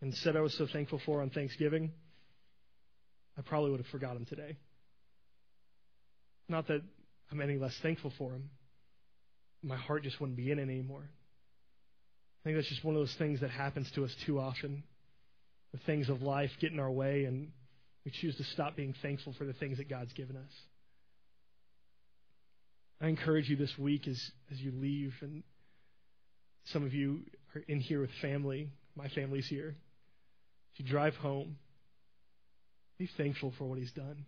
and 0.00 0.14
said 0.14 0.36
I 0.36 0.40
was 0.42 0.56
so 0.56 0.68
thankful 0.72 1.00
for 1.04 1.22
on 1.22 1.30
Thanksgiving, 1.30 1.90
I 3.36 3.42
probably 3.42 3.72
would 3.72 3.80
have 3.80 3.88
forgot 3.88 4.14
them 4.14 4.26
today. 4.26 4.56
Not 6.48 6.68
that 6.68 6.82
I'm 7.32 7.40
any 7.40 7.56
less 7.56 7.76
thankful 7.82 8.12
for 8.16 8.30
them, 8.30 8.48
my 9.64 9.76
heart 9.76 10.04
just 10.04 10.20
wouldn't 10.20 10.36
be 10.36 10.52
in 10.52 10.60
it 10.60 10.62
anymore. 10.62 11.02
I 11.02 12.40
think 12.44 12.56
that's 12.56 12.68
just 12.68 12.84
one 12.84 12.94
of 12.94 13.00
those 13.00 13.14
things 13.16 13.40
that 13.40 13.50
happens 13.50 13.90
to 13.96 14.04
us 14.04 14.14
too 14.24 14.38
often. 14.38 14.84
The 15.72 15.78
things 15.78 16.08
of 16.08 16.22
life 16.22 16.52
get 16.60 16.70
in 16.70 16.78
our 16.78 16.92
way, 16.92 17.24
and 17.24 17.48
we 18.04 18.12
choose 18.12 18.36
to 18.36 18.44
stop 18.44 18.76
being 18.76 18.94
thankful 19.02 19.34
for 19.36 19.46
the 19.46 19.52
things 19.52 19.78
that 19.78 19.90
God's 19.90 20.12
given 20.12 20.36
us. 20.36 20.52
I 23.00 23.08
encourage 23.08 23.48
you 23.48 23.56
this 23.56 23.72
week 23.78 24.08
as, 24.08 24.20
as 24.50 24.58
you 24.58 24.72
leave, 24.72 25.14
and 25.20 25.42
some 26.66 26.84
of 26.84 26.92
you 26.92 27.20
are 27.54 27.62
in 27.68 27.80
here 27.80 28.00
with 28.00 28.10
family. 28.20 28.70
My 28.96 29.08
family's 29.08 29.46
here. 29.46 29.76
As 30.74 30.84
you 30.84 30.90
drive 30.90 31.14
home, 31.14 31.56
be 32.98 33.08
thankful 33.16 33.52
for 33.56 33.64
what 33.64 33.78
He's 33.78 33.92
done. 33.92 34.26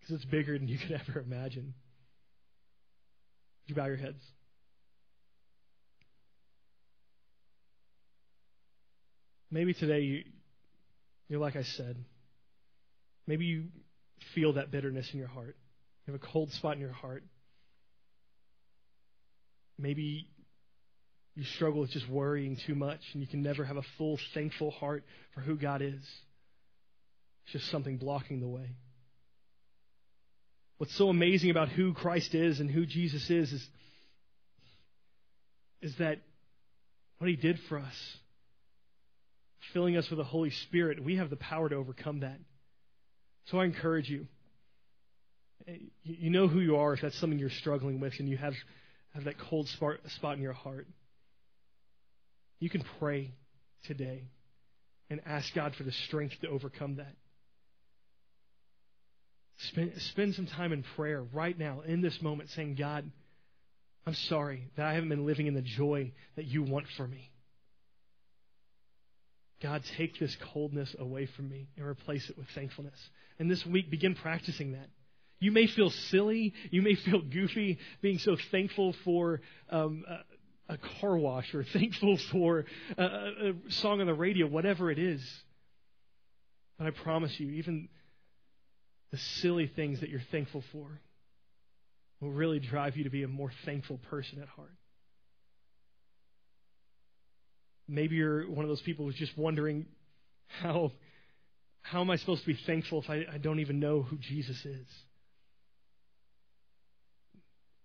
Because 0.00 0.16
it's 0.16 0.24
bigger 0.24 0.58
than 0.58 0.66
you 0.66 0.78
could 0.78 0.92
ever 1.08 1.20
imagine. 1.20 1.74
Would 3.64 3.68
you 3.68 3.74
bow 3.74 3.86
your 3.86 3.96
heads? 3.96 4.22
Maybe 9.50 9.74
today 9.74 10.00
you, 10.00 10.24
you're 11.28 11.38
like 11.38 11.56
I 11.56 11.62
said. 11.62 11.96
Maybe 13.26 13.44
you 13.44 13.64
feel 14.34 14.54
that 14.54 14.70
bitterness 14.70 15.08
in 15.12 15.18
your 15.18 15.28
heart. 15.28 15.54
You 16.06 16.14
have 16.14 16.22
a 16.22 16.26
cold 16.26 16.50
spot 16.52 16.74
in 16.74 16.80
your 16.80 16.92
heart. 16.92 17.22
Maybe 19.82 20.28
you 21.34 21.44
struggle 21.56 21.80
with 21.80 21.90
just 21.90 22.08
worrying 22.08 22.56
too 22.66 22.76
much 22.76 23.00
and 23.12 23.20
you 23.20 23.26
can 23.26 23.42
never 23.42 23.64
have 23.64 23.76
a 23.76 23.82
full, 23.98 24.18
thankful 24.32 24.70
heart 24.70 25.04
for 25.34 25.40
who 25.40 25.56
God 25.56 25.82
is. 25.82 26.00
It's 27.44 27.52
just 27.52 27.70
something 27.70 27.96
blocking 27.96 28.40
the 28.40 28.48
way. 28.48 28.76
What's 30.78 30.96
so 30.96 31.08
amazing 31.08 31.50
about 31.50 31.68
who 31.68 31.94
Christ 31.94 32.34
is 32.34 32.60
and 32.60 32.70
who 32.70 32.86
Jesus 32.86 33.28
is 33.28 33.52
is, 33.52 33.68
is 35.80 35.96
that 35.98 36.18
what 37.18 37.28
he 37.28 37.36
did 37.36 37.58
for 37.68 37.78
us, 37.78 38.16
filling 39.72 39.96
us 39.96 40.08
with 40.10 40.18
the 40.18 40.24
Holy 40.24 40.50
Spirit, 40.50 41.02
we 41.02 41.16
have 41.16 41.30
the 41.30 41.36
power 41.36 41.68
to 41.68 41.74
overcome 41.74 42.20
that. 42.20 42.38
So 43.46 43.58
I 43.58 43.64
encourage 43.64 44.08
you. 44.08 44.26
Eh, 45.66 45.74
you 46.04 46.30
know 46.30 46.46
who 46.46 46.60
you 46.60 46.76
are 46.76 46.94
if 46.94 47.00
that's 47.00 47.18
something 47.18 47.38
you're 47.38 47.50
struggling 47.50 48.00
with 48.00 48.14
and 48.18 48.28
you 48.28 48.36
have, 48.36 48.54
have 49.14 49.24
that 49.24 49.38
cold 49.38 49.68
spot, 49.68 50.36
in 50.36 50.42
your 50.42 50.52
heart. 50.52 50.86
You 52.58 52.70
can 52.70 52.84
pray 52.98 53.32
today 53.86 54.24
and 55.10 55.20
ask 55.26 55.52
God 55.54 55.74
for 55.74 55.82
the 55.82 55.92
strength 55.92 56.34
to 56.40 56.48
overcome 56.48 56.96
that. 56.96 57.14
Spend, 59.68 59.92
spend 59.98 60.34
some 60.34 60.46
time 60.46 60.72
in 60.72 60.82
prayer 60.96 61.22
right 61.22 61.58
now, 61.58 61.82
in 61.86 62.00
this 62.00 62.20
moment, 62.22 62.50
saying, 62.50 62.76
God, 62.76 63.10
I'm 64.06 64.14
sorry 64.14 64.70
that 64.76 64.86
I 64.86 64.94
haven't 64.94 65.10
been 65.10 65.26
living 65.26 65.46
in 65.46 65.54
the 65.54 65.62
joy 65.62 66.12
that 66.36 66.46
you 66.46 66.62
want 66.62 66.86
for 66.96 67.06
me. 67.06 67.30
God, 69.62 69.82
take 69.96 70.18
this 70.18 70.36
coldness 70.52 70.94
away 70.98 71.26
from 71.36 71.48
me 71.48 71.68
and 71.76 71.86
replace 71.86 72.28
it 72.28 72.36
with 72.36 72.48
thankfulness. 72.54 72.98
And 73.38 73.48
this 73.48 73.64
week, 73.64 73.90
begin 73.90 74.14
practicing 74.16 74.72
that. 74.72 74.88
You 75.42 75.50
may 75.50 75.66
feel 75.66 75.90
silly, 75.90 76.54
you 76.70 76.82
may 76.82 76.94
feel 76.94 77.20
goofy 77.20 77.78
being 78.00 78.18
so 78.18 78.36
thankful 78.52 78.94
for 79.04 79.40
um, 79.70 80.04
a, 80.08 80.74
a, 80.74 80.78
car 81.00 81.18
wash 81.18 81.52
or 81.52 81.64
thankful 81.72 82.16
for 82.30 82.64
a, 82.96 83.02
a 83.02 83.52
song 83.70 84.00
on 84.00 84.06
the 84.06 84.14
radio, 84.14 84.46
whatever 84.46 84.88
it 84.88 85.00
is. 85.00 85.20
But 86.78 86.86
I 86.86 86.90
promise 86.90 87.34
you, 87.40 87.50
even 87.50 87.88
the 89.10 89.18
silly 89.40 89.66
things 89.66 89.98
that 89.98 90.10
you're 90.10 90.22
thankful 90.30 90.62
for 90.70 91.00
will 92.20 92.30
really 92.30 92.60
drive 92.60 92.96
you 92.96 93.02
to 93.02 93.10
be 93.10 93.24
a 93.24 93.28
more 93.28 93.50
thankful 93.64 93.98
person 94.10 94.40
at 94.40 94.46
heart. 94.46 94.70
Maybe 97.88 98.14
you're 98.14 98.48
one 98.48 98.64
of 98.64 98.68
those 98.68 98.82
people 98.82 99.06
who's 99.06 99.16
just 99.16 99.36
wondering 99.36 99.86
how 100.60 100.92
how 101.80 102.00
am 102.00 102.10
I 102.10 102.16
supposed 102.16 102.42
to 102.42 102.46
be 102.46 102.60
thankful 102.64 103.02
if 103.02 103.10
I, 103.10 103.24
I 103.34 103.38
don't 103.38 103.58
even 103.58 103.80
know 103.80 104.02
who 104.02 104.16
Jesus 104.18 104.64
is? 104.64 104.86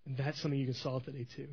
And 0.08 0.16
that's 0.18 0.42
something 0.42 0.58
you 0.58 0.66
can 0.66 0.76
solve 0.76 1.04
today 1.04 1.28
too. 1.36 1.50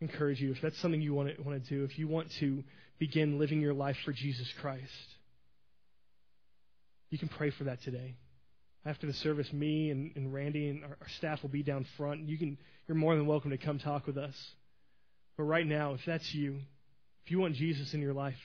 Encourage 0.00 0.40
you 0.40 0.52
if 0.52 0.58
that's 0.62 0.80
something 0.80 1.00
you 1.00 1.14
want 1.14 1.36
to, 1.36 1.42
want 1.42 1.62
to 1.62 1.68
do, 1.68 1.84
if 1.84 1.98
you 1.98 2.08
want 2.08 2.28
to 2.40 2.64
begin 2.98 3.38
living 3.38 3.60
your 3.60 3.74
life 3.74 3.96
for 4.04 4.12
Jesus 4.12 4.50
Christ, 4.62 4.82
you 7.10 7.18
can 7.18 7.28
pray 7.28 7.50
for 7.50 7.64
that 7.64 7.82
today. 7.82 8.16
After 8.86 9.06
the 9.06 9.12
service, 9.12 9.52
me 9.52 9.90
and, 9.90 10.12
and 10.16 10.32
Randy 10.32 10.68
and 10.68 10.82
our, 10.84 10.96
our 11.00 11.08
staff 11.18 11.42
will 11.42 11.50
be 11.50 11.62
down 11.62 11.86
front. 11.96 12.28
You 12.28 12.38
can, 12.38 12.56
you're 12.88 12.96
more 12.96 13.16
than 13.16 13.26
welcome 13.26 13.50
to 13.50 13.58
come 13.58 13.78
talk 13.78 14.06
with 14.06 14.16
us. 14.16 14.34
But 15.36 15.44
right 15.44 15.66
now, 15.66 15.94
if 15.94 16.00
that's 16.06 16.34
you, 16.34 16.60
if 17.24 17.30
you 17.30 17.38
want 17.38 17.54
Jesus 17.54 17.92
in 17.92 18.00
your 18.00 18.14
life, 18.14 18.36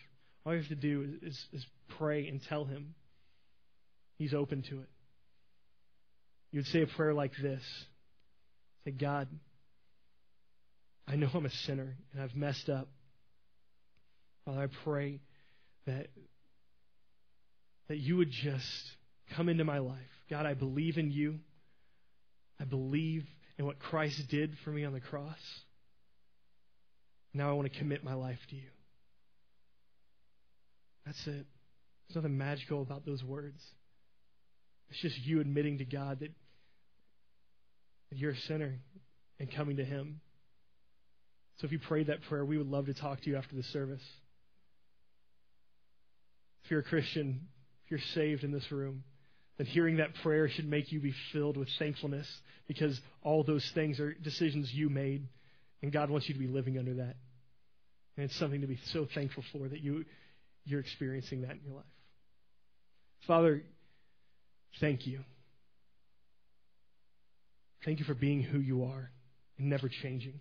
all 0.46 0.54
you 0.54 0.60
have 0.60 0.70
to 0.70 0.76
do 0.76 1.18
is, 1.22 1.32
is, 1.34 1.46
is 1.54 1.66
pray 1.98 2.28
and 2.28 2.42
tell 2.50 2.66
him 2.66 2.96
he's 4.18 4.34
open 4.34 4.64
to 4.64 4.80
it. 4.80 4.90
You 6.52 6.60
would 6.60 6.68
say 6.68 6.82
a 6.82 6.88
prayer 6.88 7.14
like 7.14 7.32
this 7.42 7.62
Say, 8.86 8.92
God, 8.92 9.28
I 11.08 11.16
know 11.16 11.30
I'm 11.34 11.46
a 11.46 11.52
sinner 11.66 11.98
and 12.14 12.22
I've 12.22 12.36
messed 12.36 12.70
up. 12.70 12.88
Father, 14.46 14.62
I 14.62 14.68
pray 14.84 15.22
that 15.86 16.08
that 17.88 17.98
you 17.98 18.18
would 18.18 18.32
just 18.32 18.92
come 19.36 19.50
into 19.50 19.66
my 19.66 19.80
life. 19.80 19.98
God, 20.30 20.46
I 20.46 20.54
believe 20.54 20.98
in 20.98 21.12
you. 21.12 21.40
I 22.60 22.64
believe 22.64 23.26
in 23.58 23.66
what 23.66 23.80
Christ 23.80 24.22
did 24.30 24.56
for 24.64 24.70
me 24.72 24.86
on 24.86 24.94
the 24.94 25.02
cross. 25.02 25.38
Now 27.34 27.50
I 27.50 27.54
want 27.54 27.72
to 27.72 27.78
commit 27.78 28.04
my 28.04 28.14
life 28.14 28.40
to 28.50 28.56
you. 28.56 28.70
That's 31.06 31.28
it. 31.28 31.46
There's 32.08 32.16
nothing 32.16 32.38
magical 32.38 32.82
about 32.82 33.06
those 33.06 33.24
words. 33.24 33.62
It's 34.90 35.02
just 35.02 35.18
you 35.26 35.40
admitting 35.42 35.80
to 35.80 35.86
God 35.86 36.20
that, 36.22 36.32
that 38.12 38.20
you're 38.20 38.32
a 38.32 38.38
sinner 38.48 38.80
and 39.40 39.52
coming 39.52 39.78
to 39.78 39.86
Him. 39.86 40.22
So 41.58 41.66
if 41.66 41.72
you 41.72 41.80
prayed 41.80 42.08
that 42.08 42.22
prayer, 42.24 42.46
we 42.46 42.58
would 42.58 42.68
love 42.68 42.86
to 42.86 42.94
talk 42.94 43.22
to 43.22 43.30
you 43.30 43.38
after 43.38 43.56
the 43.56 43.64
service. 43.64 44.02
If 46.64 46.72
you're 46.72 46.82
a 46.82 46.84
Christian, 46.84 47.48
if 47.86 47.92
you're 47.92 48.00
saved 48.14 48.44
in 48.44 48.52
this 48.52 48.72
room, 48.72 49.04
then 49.58 49.68
hearing 49.68 49.98
that 49.98 50.14
prayer 50.24 50.50
should 50.50 50.68
make 50.68 50.92
you 50.92 51.00
be 51.00 51.14
filled 51.34 51.58
with 51.58 51.70
thankfulness 51.80 52.28
because 52.68 53.00
all 53.22 53.44
those 53.44 53.70
things 53.74 54.00
are 54.00 54.14
decisions 54.14 54.72
you 54.74 54.90
made, 54.90 55.28
and 55.82 55.92
God 55.92 56.10
wants 56.10 56.28
you 56.28 56.34
to 56.34 56.40
be 56.40 56.48
living 56.48 56.78
under 56.78 56.96
that. 56.96 57.16
And 58.18 58.26
it's 58.26 58.38
something 58.38 58.62
to 58.62 58.68
be 58.68 58.80
so 58.92 59.08
thankful 59.14 59.44
for 59.52 59.68
that 59.68 59.82
you, 59.82 60.06
you're 60.66 60.80
experiencing 60.80 61.42
that 61.42 61.52
in 61.52 61.62
your 61.66 61.76
life. 61.76 61.86
Father, 63.28 63.64
thank 64.80 65.06
you. 65.06 65.22
Thank 67.86 68.00
you 68.00 68.06
for 68.06 68.14
being 68.14 68.42
who 68.42 68.60
you 68.60 68.84
are 68.84 69.12
and 69.58 69.70
never 69.70 69.90
changing. 69.90 70.40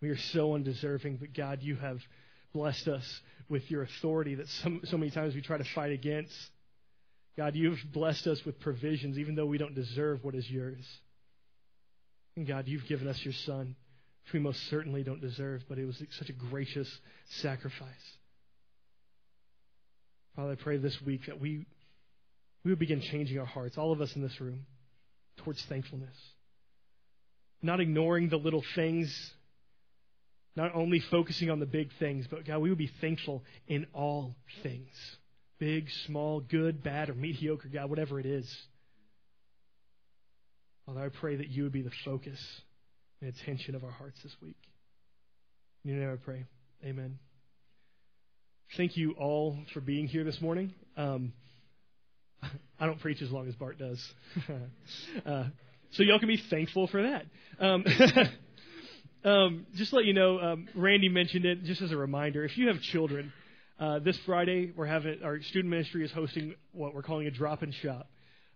We 0.00 0.08
are 0.08 0.16
so 0.16 0.54
undeserving, 0.54 1.16
but 1.16 1.34
God, 1.34 1.58
you 1.62 1.76
have 1.76 1.98
blessed 2.52 2.88
us 2.88 3.20
with 3.48 3.70
your 3.70 3.82
authority 3.82 4.36
that 4.36 4.48
some, 4.48 4.80
so 4.84 4.96
many 4.96 5.10
times 5.10 5.34
we 5.34 5.42
try 5.42 5.58
to 5.58 5.64
fight 5.74 5.92
against. 5.92 6.34
God, 7.36 7.54
you've 7.54 7.80
blessed 7.92 8.26
us 8.26 8.44
with 8.44 8.60
provisions 8.60 9.18
even 9.18 9.34
though 9.34 9.46
we 9.46 9.58
don't 9.58 9.74
deserve 9.74 10.24
what 10.24 10.34
is 10.34 10.48
yours. 10.48 10.84
And 12.36 12.46
God, 12.46 12.68
you've 12.68 12.86
given 12.86 13.08
us 13.08 13.20
your 13.24 13.34
Son, 13.34 13.74
which 14.24 14.32
we 14.32 14.40
most 14.40 14.60
certainly 14.68 15.02
don't 15.02 15.20
deserve, 15.20 15.64
but 15.68 15.78
it 15.78 15.84
was 15.84 16.02
such 16.18 16.28
a 16.28 16.32
gracious 16.32 16.88
sacrifice. 17.40 17.88
Father, 20.36 20.52
I 20.52 20.54
pray 20.54 20.76
this 20.78 21.00
week 21.02 21.26
that 21.26 21.40
we, 21.40 21.66
we 22.64 22.70
would 22.70 22.78
begin 22.78 23.00
changing 23.00 23.38
our 23.38 23.46
hearts, 23.46 23.76
all 23.76 23.92
of 23.92 24.00
us 24.00 24.14
in 24.14 24.22
this 24.22 24.40
room, 24.40 24.64
towards 25.44 25.64
thankfulness. 25.68 26.14
Not 27.62 27.80
ignoring 27.80 28.28
the 28.28 28.36
little 28.36 28.64
things 28.74 29.32
not 30.56 30.74
only 30.74 31.00
focusing 31.10 31.50
on 31.50 31.60
the 31.60 31.66
big 31.66 31.88
things, 31.98 32.26
but 32.28 32.46
God, 32.46 32.58
we 32.58 32.68
would 32.68 32.78
be 32.78 32.90
thankful 33.00 33.44
in 33.68 33.86
all 33.94 34.34
things 34.62 34.88
big, 35.58 35.86
small, 36.06 36.40
good, 36.40 36.82
bad, 36.82 37.10
or 37.10 37.14
mediocre, 37.14 37.68
God, 37.68 37.90
whatever 37.90 38.18
it 38.18 38.24
is. 38.24 38.50
Father, 40.86 41.04
I 41.04 41.08
pray 41.10 41.36
that 41.36 41.48
you 41.48 41.64
would 41.64 41.72
be 41.72 41.82
the 41.82 41.90
focus 42.02 42.38
and 43.20 43.28
attention 43.28 43.74
of 43.74 43.84
our 43.84 43.90
hearts 43.90 44.18
this 44.22 44.34
week. 44.42 44.56
In 45.84 45.90
your 45.90 46.00
name 46.00 46.12
I 46.12 46.16
pray. 46.16 46.46
Amen. 46.82 47.18
Thank 48.78 48.96
you 48.96 49.12
all 49.18 49.58
for 49.74 49.80
being 49.80 50.08
here 50.08 50.24
this 50.24 50.40
morning. 50.40 50.72
Um, 50.96 51.34
I 52.80 52.86
don't 52.86 53.00
preach 53.00 53.22
as 53.22 53.30
long 53.30 53.48
as 53.48 53.54
Bart 53.54 53.78
does. 53.78 54.04
uh, 55.26 55.44
so 55.92 56.02
y'all 56.02 56.18
can 56.18 56.28
be 56.28 56.42
thankful 56.50 56.86
for 56.86 57.02
that. 57.02 57.24
Um, 57.58 57.84
Um, 59.22 59.66
just 59.74 59.90
to 59.90 59.96
let 59.96 60.06
you 60.06 60.14
know, 60.14 60.38
um, 60.38 60.68
Randy 60.74 61.10
mentioned 61.10 61.44
it 61.44 61.64
just 61.64 61.82
as 61.82 61.92
a 61.92 61.96
reminder. 61.96 62.44
If 62.44 62.56
you 62.56 62.68
have 62.68 62.80
children, 62.80 63.32
uh, 63.78 63.98
this 63.98 64.18
Friday 64.24 64.72
we're 64.74 64.86
having 64.86 65.22
our 65.22 65.42
student 65.42 65.70
ministry 65.70 66.04
is 66.04 66.12
hosting 66.12 66.54
what 66.72 66.94
we're 66.94 67.02
calling 67.02 67.26
a 67.26 67.30
drop-in 67.30 67.72
shop. 67.82 68.08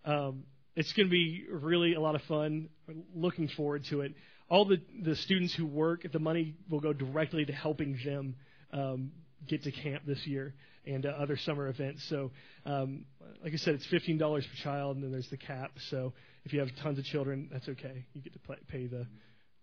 Um, 0.07 0.45
it's 0.75 0.91
going 0.95 1.07
to 1.07 1.11
be 1.11 1.45
really 1.51 1.95
a 1.95 2.01
lot 2.01 2.15
of 2.15 2.23
fun. 2.23 2.71
We're 2.89 2.95
looking 3.15 3.49
forward 3.49 3.85
to 3.91 4.01
it. 4.01 4.15
all 4.49 4.65
the 4.65 4.81
the 5.03 5.17
students 5.17 5.55
who 5.55 5.67
work, 5.67 6.07
the 6.11 6.19
money 6.19 6.55
will 6.71 6.81
go 6.81 6.95
directly 6.95 7.45
to 7.45 7.53
helping 7.53 7.99
them 8.03 8.35
um, 8.73 9.13
get 9.47 9.65
to 9.65 9.71
camp 9.71 10.05
this 10.07 10.27
year 10.27 10.55
and 10.87 11.07
uh, 11.07 11.11
other 11.11 11.37
summer 11.37 11.69
events. 11.69 12.05
So, 12.05 12.31
um, 12.67 13.05
like 13.43 13.53
I 13.53 13.57
said, 13.57 13.75
it's 13.75 13.87
fifteen 13.87 14.19
dollars 14.19 14.47
per 14.47 14.63
child, 14.63 14.97
and 14.97 15.05
then 15.05 15.13
there's 15.13 15.29
the 15.29 15.37
cap. 15.37 15.73
So, 15.91 16.13
if 16.45 16.53
you 16.53 16.61
have 16.61 16.71
tons 16.83 16.99
of 16.99 17.05
children, 17.05 17.49
that's 17.53 17.69
okay. 17.69 18.05
You 18.15 18.23
get 18.23 18.33
to 18.33 18.39
play, 18.41 18.57
pay 18.69 18.87
the 18.87 19.07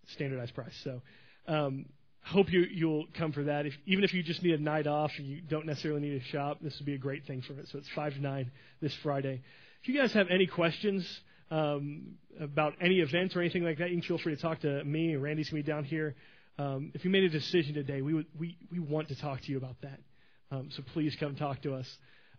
standardized 0.07 0.53
price. 0.53 0.75
So, 0.83 1.01
um, 1.47 1.85
hope 2.23 2.51
you 2.51 2.61
you'll 2.71 3.05
come 3.13 3.31
for 3.31 3.43
that. 3.43 3.65
If, 3.65 3.73
even 3.85 4.03
if 4.03 4.13
you 4.13 4.23
just 4.23 4.43
need 4.43 4.53
a 4.53 4.61
night 4.61 4.87
off 4.87 5.11
and 5.17 5.27
you 5.27 5.41
don't 5.41 5.65
necessarily 5.65 6.01
need 6.01 6.19
to 6.19 6.25
shop, 6.27 6.57
this 6.61 6.77
would 6.79 6.85
be 6.85 6.93
a 6.93 6.99
great 6.99 7.25
thing 7.25 7.41
for 7.41 7.53
it. 7.53 7.67
So 7.69 7.77
it's 7.77 7.89
five 7.89 8.13
to 8.13 8.21
nine 8.21 8.51
this 8.81 8.93
Friday. 9.03 9.41
If 9.81 9.89
you 9.89 9.99
guys 9.99 10.13
have 10.13 10.27
any 10.29 10.45
questions 10.45 11.21
um, 11.49 12.15
about 12.39 12.73
any 12.79 12.99
event 12.99 13.35
or 13.35 13.41
anything 13.41 13.63
like 13.63 13.79
that, 13.79 13.89
you 13.89 13.97
can 13.97 14.07
feel 14.07 14.19
free 14.19 14.35
to 14.35 14.41
talk 14.41 14.61
to 14.61 14.83
me. 14.83 15.15
Randy's 15.15 15.49
gonna 15.49 15.63
be 15.63 15.67
down 15.67 15.83
here. 15.83 16.15
Um, 16.57 16.91
if 16.93 17.03
you 17.03 17.09
made 17.09 17.23
a 17.23 17.29
decision 17.29 17.73
today, 17.73 18.01
we 18.01 18.13
would, 18.13 18.27
we 18.37 18.57
we 18.71 18.79
want 18.79 19.07
to 19.07 19.15
talk 19.15 19.41
to 19.41 19.51
you 19.51 19.57
about 19.57 19.75
that. 19.81 19.99
Um, 20.51 20.69
so 20.71 20.83
please 20.93 21.15
come 21.19 21.35
talk 21.35 21.61
to 21.63 21.75
us. 21.75 21.87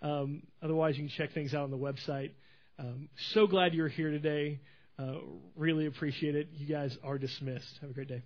Um, 0.02 0.42
otherwise, 0.62 0.96
you 0.96 1.04
can 1.04 1.12
check 1.16 1.32
things 1.32 1.54
out 1.54 1.62
on 1.62 1.70
the 1.70 1.78
website. 1.78 2.32
Um, 2.78 3.08
so 3.32 3.46
glad 3.46 3.74
you're 3.74 3.88
here 3.88 4.10
today. 4.10 4.60
Uh, 4.98 5.14
really 5.56 5.86
appreciate 5.86 6.34
it. 6.34 6.48
You 6.52 6.66
guys 6.66 6.96
are 7.02 7.18
dismissed. 7.18 7.78
Have 7.80 7.90
a 7.90 7.94
great 7.94 8.08
day. 8.08 8.22